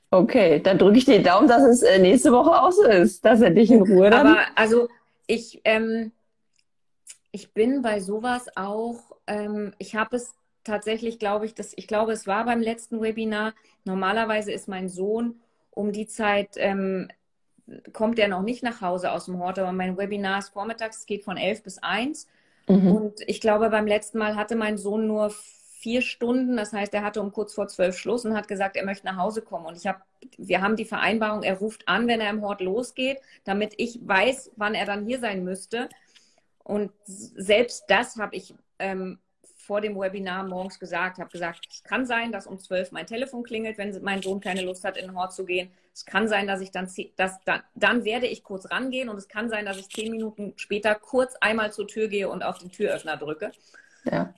Okay, 0.09 0.59
dann 0.59 0.77
drücke 0.77 0.97
ich 0.97 1.05
die 1.05 1.23
Daumen, 1.23 1.47
dass 1.47 1.63
es 1.63 1.81
äh, 1.81 1.97
nächste 1.99 2.31
Woche 2.31 2.61
auch 2.61 2.71
so 2.71 2.83
ist, 2.85 3.25
dass 3.25 3.41
er 3.41 3.49
dich 3.49 3.71
in 3.71 3.81
Ruhe 3.81 4.11
dann. 4.11 4.27
Aber 4.27 4.39
also 4.55 4.87
ich, 5.25 5.61
ähm, 5.63 6.11
ich 7.31 7.51
bin 7.53 7.81
bei 7.81 7.99
sowas 7.99 8.45
auch, 8.55 8.99
ähm, 9.25 9.73
ich 9.79 9.95
habe 9.95 10.15
es 10.15 10.35
tatsächlich, 10.63 11.17
glaube 11.17 11.45
ich, 11.45 11.55
das, 11.55 11.73
ich 11.75 11.87
glaube, 11.87 12.11
es 12.11 12.27
war 12.27 12.45
beim 12.45 12.61
letzten 12.61 13.01
Webinar. 13.01 13.53
Normalerweise 13.85 14.51
ist 14.51 14.67
mein 14.67 14.87
Sohn 14.87 15.41
um 15.71 15.91
die 15.91 16.05
Zeit 16.07 16.51
ähm, 16.57 17.09
kommt 17.93 18.19
er 18.19 18.27
noch 18.27 18.41
nicht 18.41 18.63
nach 18.63 18.81
Hause 18.81 19.11
aus 19.11 19.25
dem 19.25 19.39
Hort, 19.39 19.59
aber 19.59 19.71
mein 19.71 19.97
Webinar 19.97 20.39
ist 20.39 20.49
vormittags, 20.49 21.05
geht 21.05 21.23
von 21.23 21.37
11 21.37 21.63
bis 21.63 21.77
1. 21.79 22.27
Mhm. 22.67 22.91
Und 22.91 23.13
ich 23.27 23.41
glaube, 23.41 23.69
beim 23.69 23.87
letzten 23.87 24.17
Mal 24.17 24.35
hatte 24.35 24.55
mein 24.55 24.77
Sohn 24.77 25.07
nur 25.07 25.31
vier 25.83 26.01
Stunden. 26.01 26.55
Das 26.55 26.71
heißt, 26.71 26.93
er 26.93 27.03
hatte 27.03 27.21
um 27.21 27.31
kurz 27.31 27.53
vor 27.53 27.67
zwölf 27.67 27.97
Schluss 27.97 28.25
und 28.25 28.35
hat 28.35 28.47
gesagt, 28.47 28.77
er 28.77 28.85
möchte 28.85 29.05
nach 29.05 29.17
Hause 29.17 29.41
kommen. 29.41 29.65
Und 29.65 29.75
ich 29.75 29.85
habe, 29.85 29.99
wir 30.37 30.61
haben 30.61 30.77
die 30.77 30.85
Vereinbarung, 30.85 31.43
er 31.43 31.57
ruft 31.57 31.87
an, 31.87 32.07
wenn 32.07 32.21
er 32.21 32.29
im 32.29 32.41
Hort 32.41 32.61
losgeht, 32.61 33.19
damit 33.43 33.73
ich 33.77 33.99
weiß, 34.01 34.51
wann 34.55 34.75
er 34.75 34.85
dann 34.85 35.05
hier 35.05 35.19
sein 35.19 35.43
müsste. 35.43 35.89
Und 36.63 36.91
selbst 37.05 37.83
das 37.89 38.15
habe 38.15 38.35
ich 38.35 38.55
ähm, 38.79 39.19
vor 39.63 39.79
dem 39.79 39.95
Webinar 39.95 40.43
morgens 40.43 40.77
gesagt, 40.77 41.19
habe 41.19 41.29
gesagt, 41.29 41.65
es 41.71 41.83
kann 41.83 42.05
sein, 42.05 42.31
dass 42.31 42.47
um 42.47 42.59
zwölf 42.59 42.91
mein 42.91 43.07
Telefon 43.07 43.43
klingelt, 43.43 43.77
wenn 43.77 43.97
mein 44.03 44.21
Sohn 44.21 44.41
keine 44.41 44.61
Lust 44.61 44.83
hat, 44.83 44.97
in 44.97 45.07
den 45.07 45.15
Hort 45.15 45.33
zu 45.33 45.45
gehen. 45.45 45.71
Es 45.93 46.05
kann 46.05 46.27
sein, 46.27 46.47
dass 46.47 46.59
ich 46.59 46.71
dann, 46.71 46.89
dass 47.15 47.39
dann, 47.45 47.61
dann 47.73 48.03
werde 48.03 48.27
ich 48.27 48.43
kurz 48.43 48.69
rangehen 48.69 49.09
und 49.09 49.17
es 49.17 49.27
kann 49.27 49.49
sein, 49.49 49.65
dass 49.65 49.77
ich 49.77 49.87
zehn 49.89 50.11
Minuten 50.11 50.53
später 50.57 50.95
kurz 50.95 51.35
einmal 51.39 51.71
zur 51.71 51.87
Tür 51.87 52.09
gehe 52.09 52.29
und 52.29 52.43
auf 52.43 52.57
den 52.57 52.71
Türöffner 52.71 53.15
drücke. 53.15 53.51
Ja. 54.03 54.33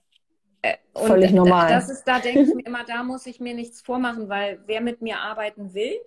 Äh, 0.62 0.76
und 0.94 1.08
Völlig 1.08 1.32
normal. 1.32 1.70
Das 1.70 1.90
ist, 1.90 2.04
da 2.04 2.20
denke 2.20 2.42
ich 2.42 2.54
mir 2.54 2.66
immer, 2.66 2.84
da 2.86 3.04
muss 3.04 3.26
ich 3.26 3.40
mir 3.40 3.56
nichts 3.56 3.82
vormachen, 3.82 4.30
weil 4.30 4.60
wer 4.68 4.82
mit 4.82 5.02
mir 5.02 5.20
arbeiten 5.20 5.74
will, 5.74 6.00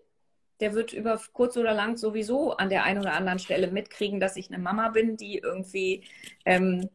der 0.61 0.75
wird 0.75 0.93
über 0.93 1.21
kurz 1.33 1.57
oder 1.57 1.75
lang 1.75 1.97
sowieso 1.97 2.53
an 2.53 2.69
der 2.69 2.85
einen 2.85 3.01
oder 3.01 3.15
anderen 3.15 3.39
Stelle 3.39 3.69
mitkriegen, 3.69 4.21
dass 4.21 4.37
ich 4.37 4.49
eine 4.49 4.63
Mama 4.63 4.89
bin, 4.91 5.17
die 5.17 5.39
irgendwie 5.39 6.05
ähm, 6.45 6.89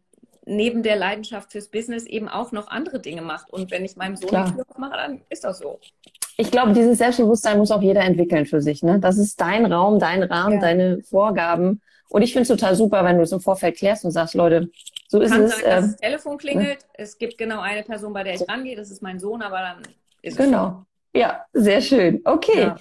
neben 0.45 0.84
der 0.84 0.95
Leidenschaft 0.95 1.51
fürs 1.51 1.69
Business 1.69 2.06
eben 2.06 2.27
auch 2.27 2.51
noch 2.51 2.67
andere 2.67 2.99
Dinge 2.99 3.21
macht. 3.21 3.49
Und 3.51 3.71
wenn 3.71 3.86
ich 3.86 3.95
meinem 3.95 4.15
Sohn 4.15 4.29
Klar. 4.29 4.53
Tür 4.53 4.65
aufmache, 4.67 4.97
dann 4.97 5.21
ist 5.29 5.43
das 5.43 5.60
so. 5.60 5.79
Ich 6.38 6.49
glaube, 6.51 6.73
dieses 6.73 6.97
Selbstbewusstsein 6.97 7.58
muss 7.58 7.71
auch 7.71 7.82
jeder 7.82 8.01
entwickeln 8.01 8.45
für 8.45 8.62
sich. 8.62 8.82
Ne? 8.82 8.99
Das 8.99 9.17
ist 9.17 9.39
dein 9.39 9.71
Raum, 9.71 9.99
dein 9.99 10.23
Rahmen, 10.23 10.56
ja. 10.56 10.62
deine 10.62 11.03
Vorgaben. 11.03 11.82
Und 12.10 12.21
ich 12.21 12.34
finde 12.34 12.43
es 12.43 12.47
total 12.47 12.75
super, 12.75 13.03
wenn 13.03 13.17
du 13.17 13.23
es 13.23 13.32
im 13.32 13.39
Vorfeld 13.39 13.77
klärst 13.77 14.06
und 14.06 14.12
sagst, 14.12 14.34
Leute, 14.34 14.69
so 15.08 15.19
ist 15.21 15.32
Kann 15.32 15.43
es. 15.43 15.51
Sein, 15.51 15.63
dass 15.63 15.84
ähm, 15.84 15.91
das 15.91 15.97
Telefon 15.97 16.38
klingelt. 16.38 16.79
Ne? 16.79 16.88
Es 16.93 17.17
gibt 17.17 17.38
genau 17.38 17.60
eine 17.60 17.84
Person, 17.84 18.13
bei 18.13 18.23
der 18.23 18.36
ich 18.36 18.49
rangehe. 18.49 18.75
Das 18.75 18.89
ist 18.91 19.01
mein 19.01 19.19
Sohn, 19.19 19.41
aber 19.41 19.60
dann 19.60 19.84
ist 20.21 20.39
es. 20.39 20.45
Genau. 20.45 20.86
Ja, 21.15 21.45
sehr 21.53 21.82
schön. 21.82 22.21
Okay. 22.25 22.62
Ja. 22.62 22.77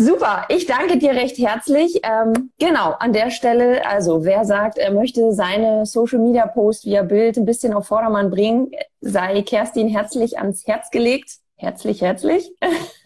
Super, 0.00 0.44
ich 0.48 0.66
danke 0.66 0.96
dir 0.96 1.10
recht 1.10 1.38
herzlich. 1.38 2.02
Ähm, 2.04 2.52
genau, 2.60 2.92
an 3.00 3.12
der 3.12 3.30
Stelle, 3.30 3.84
also 3.84 4.24
wer 4.24 4.44
sagt, 4.44 4.78
er 4.78 4.92
möchte 4.92 5.32
seine 5.32 5.86
Social 5.86 6.20
Media 6.20 6.46
Post 6.46 6.84
via 6.84 7.02
Bild 7.02 7.36
ein 7.36 7.44
bisschen 7.44 7.74
auf 7.74 7.88
Vordermann 7.88 8.30
bringen, 8.30 8.70
sei 9.00 9.42
Kerstin 9.42 9.88
herzlich 9.88 10.38
ans 10.38 10.68
Herz 10.68 10.92
gelegt. 10.92 11.38
Herzlich, 11.56 12.00
herzlich. 12.00 12.48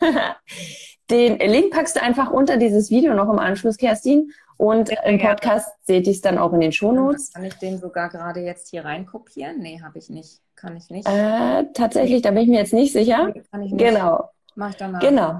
Den 1.10 1.38
Link 1.38 1.72
packst 1.72 1.96
du 1.96 2.02
einfach 2.02 2.30
unter 2.30 2.58
dieses 2.58 2.90
Video 2.90 3.14
noch 3.14 3.30
im 3.32 3.38
Anschluss, 3.38 3.78
Kerstin. 3.78 4.30
Und 4.58 4.90
im 5.06 5.18
Podcast 5.18 5.70
seht 5.84 6.06
ihr 6.06 6.12
es 6.12 6.20
dann 6.20 6.36
auch 6.36 6.52
in 6.52 6.60
den 6.60 6.72
Shownotes. 6.72 7.32
Kann 7.32 7.44
ich 7.44 7.54
den 7.54 7.78
sogar 7.78 8.10
gerade 8.10 8.40
jetzt 8.40 8.68
hier 8.68 8.84
reinkopieren? 8.84 9.60
Nee, 9.60 9.80
habe 9.82 9.98
ich 9.98 10.10
nicht. 10.10 10.40
Kann 10.56 10.76
ich 10.76 10.90
nicht. 10.90 11.08
Äh, 11.08 11.64
tatsächlich, 11.72 12.20
da 12.20 12.32
bin 12.32 12.42
ich 12.42 12.48
mir 12.48 12.58
jetzt 12.58 12.74
nicht 12.74 12.92
sicher. 12.92 13.32
Kann 13.50 13.62
ich 13.62 13.72
nicht. 13.72 13.82
Genau. 13.82 14.28
Mach 14.54 14.68
ich 14.68 14.76
danach. 14.76 15.00
Genau. 15.00 15.38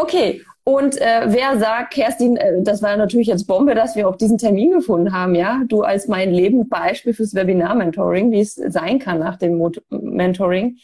Okay, 0.00 0.44
und 0.62 1.00
äh, 1.00 1.22
wer 1.26 1.58
sagt, 1.58 1.94
Kerstin, 1.94 2.36
äh, 2.36 2.62
das 2.62 2.82
war 2.82 2.96
natürlich 2.96 3.26
jetzt 3.26 3.46
Bombe, 3.46 3.74
dass 3.74 3.96
wir 3.96 4.08
auch 4.08 4.16
diesen 4.16 4.38
Termin 4.38 4.70
gefunden 4.70 5.12
haben, 5.12 5.34
ja? 5.34 5.62
Du 5.66 5.82
als 5.82 6.06
mein 6.06 6.30
Lebensbeispiel 6.30 7.14
fürs 7.14 7.34
Webinar-Mentoring, 7.34 8.30
wie 8.30 8.40
es 8.40 8.54
sein 8.54 9.00
kann 9.00 9.18
nach 9.18 9.36
dem 9.36 9.56
Mot 9.56 9.82
Mentoring. 9.88 10.76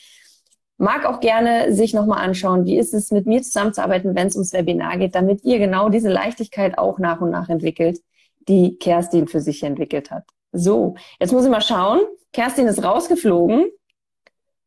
Mag 0.79 1.05
auch 1.05 1.21
gerne 1.21 1.73
sich 1.73 1.95
nochmal 1.95 2.25
anschauen, 2.25 2.65
wie 2.65 2.77
ist 2.77 2.93
es 2.93 3.13
mit 3.13 3.27
mir 3.27 3.43
zusammenzuarbeiten, 3.43 4.17
wenn 4.17 4.27
es 4.27 4.35
ums 4.35 4.53
Webinar 4.53 4.97
geht, 4.97 5.15
damit 5.15 5.45
ihr 5.45 5.61
genau 5.61 5.91
diese 5.91 6.09
Leichtigkeit 6.09 6.77
auch 6.77 6.99
nach 6.99 7.21
und 7.21 7.31
nach 7.31 7.49
entwickelt, 7.49 8.01
die 8.49 8.79
Kerstin 8.79 9.29
für 9.29 9.41
sich 9.41 9.63
entwickelt 9.63 10.11
hat. 10.11 10.25
So, 10.51 10.97
jetzt 11.21 11.33
muss 11.33 11.45
ich 11.45 11.51
mal 11.51 11.61
schauen. 11.61 12.01
Kerstin 12.33 12.67
ist 12.67 12.83
rausgeflogen. 12.83 13.67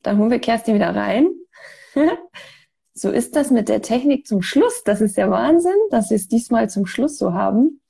Dann 0.04 0.18
holen 0.18 0.32
wir 0.32 0.40
Kerstin 0.40 0.76
wieder 0.76 0.96
rein. 0.96 1.28
so 2.98 3.12
ist 3.12 3.36
das 3.36 3.52
mit 3.52 3.70
der 3.70 3.82
Technik 3.82 4.26
zum 4.26 4.42
Schluss. 4.42 4.84
Das 4.84 5.02
ist 5.02 5.18
der 5.18 5.30
Wahnsinn, 5.30 5.78
dass 5.92 6.10
wir 6.10 6.16
es 6.16 6.28
diesmal 6.28 6.70
zum 6.70 6.86
Schluss 6.86 7.18
so 7.18 7.34
haben. 7.34 7.82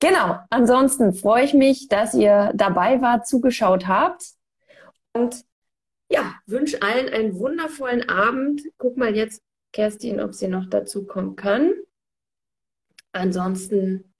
Genau. 0.00 0.38
Ansonsten 0.50 1.12
freue 1.14 1.44
ich 1.44 1.54
mich, 1.54 1.88
dass 1.88 2.14
ihr 2.14 2.52
dabei 2.54 3.00
wart, 3.00 3.26
zugeschaut 3.26 3.86
habt. 3.86 4.24
Und 5.12 5.44
ja, 6.10 6.34
wünsche 6.46 6.82
allen 6.82 7.08
einen 7.08 7.38
wundervollen 7.38 8.08
Abend. 8.08 8.62
Guck 8.78 8.96
mal 8.96 9.14
jetzt, 9.14 9.42
Kerstin, 9.72 10.20
ob 10.20 10.34
sie 10.34 10.48
noch 10.48 10.66
dazu 10.68 11.06
kommen 11.06 11.36
kann. 11.36 11.72
Ansonsten 13.12 14.12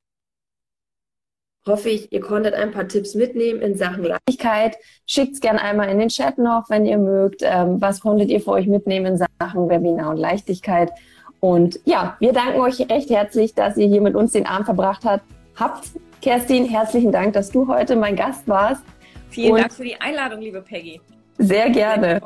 hoffe 1.66 1.90
ich, 1.90 2.12
ihr 2.12 2.20
konntet 2.20 2.54
ein 2.54 2.70
paar 2.70 2.88
Tipps 2.88 3.14
mitnehmen 3.14 3.60
in 3.60 3.76
Sachen 3.76 4.04
Leichtigkeit. 4.04 4.76
Schickt 5.06 5.34
es 5.34 5.40
gerne 5.40 5.60
einmal 5.60 5.88
in 5.88 5.98
den 5.98 6.08
Chat 6.08 6.38
noch, 6.38 6.70
wenn 6.70 6.86
ihr 6.86 6.98
mögt. 6.98 7.42
Ähm, 7.42 7.80
was 7.80 8.00
konntet 8.00 8.30
ihr 8.30 8.40
für 8.40 8.52
euch 8.52 8.66
mitnehmen 8.66 9.06
in 9.06 9.16
Sachen 9.16 9.68
Webinar 9.68 10.10
und 10.10 10.16
Leichtigkeit? 10.16 10.92
Und 11.40 11.80
ja, 11.84 12.16
wir 12.20 12.32
danken 12.32 12.60
euch 12.60 12.80
recht 12.90 13.10
herzlich, 13.10 13.54
dass 13.54 13.76
ihr 13.76 13.86
hier 13.86 14.00
mit 14.00 14.14
uns 14.14 14.32
den 14.32 14.46
Abend 14.46 14.66
verbracht 14.66 15.04
habt. 15.04 15.24
Habt, 15.56 15.88
Kerstin, 16.22 16.66
herzlichen 16.66 17.12
Dank, 17.12 17.32
dass 17.34 17.50
du 17.50 17.68
heute 17.68 17.96
mein 17.96 18.16
Gast 18.16 18.46
warst. 18.48 18.82
Vielen 19.30 19.52
und 19.52 19.60
Dank 19.60 19.72
für 19.72 19.84
die 19.84 20.00
Einladung, 20.00 20.40
liebe 20.40 20.60
Peggy. 20.60 21.00
Sehr 21.38 21.70
gerne. 21.70 22.20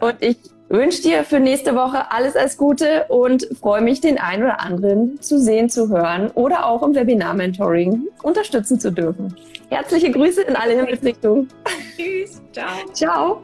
Und 0.00 0.16
ich 0.20 0.36
wünsche 0.70 1.02
dir 1.02 1.24
für 1.24 1.40
nächste 1.40 1.74
Woche 1.74 2.10
alles 2.10 2.36
als 2.36 2.56
Gute 2.56 3.04
und 3.08 3.46
freue 3.60 3.82
mich, 3.82 4.00
den 4.00 4.18
einen 4.18 4.44
oder 4.44 4.60
anderen 4.60 5.20
zu 5.20 5.38
sehen, 5.38 5.68
zu 5.68 5.90
hören 5.90 6.30
oder 6.34 6.66
auch 6.66 6.82
im 6.82 6.94
Webinar-Mentoring 6.94 8.08
unterstützen 8.22 8.80
zu 8.80 8.90
dürfen. 8.90 9.36
Herzliche 9.68 10.10
Grüße 10.10 10.42
in 10.42 10.56
alle 10.56 10.74
Himmelsrichtungen. 10.74 11.48
Tschüss. 11.96 12.40
Ciao. 12.52 12.92
Ciao. 12.92 13.42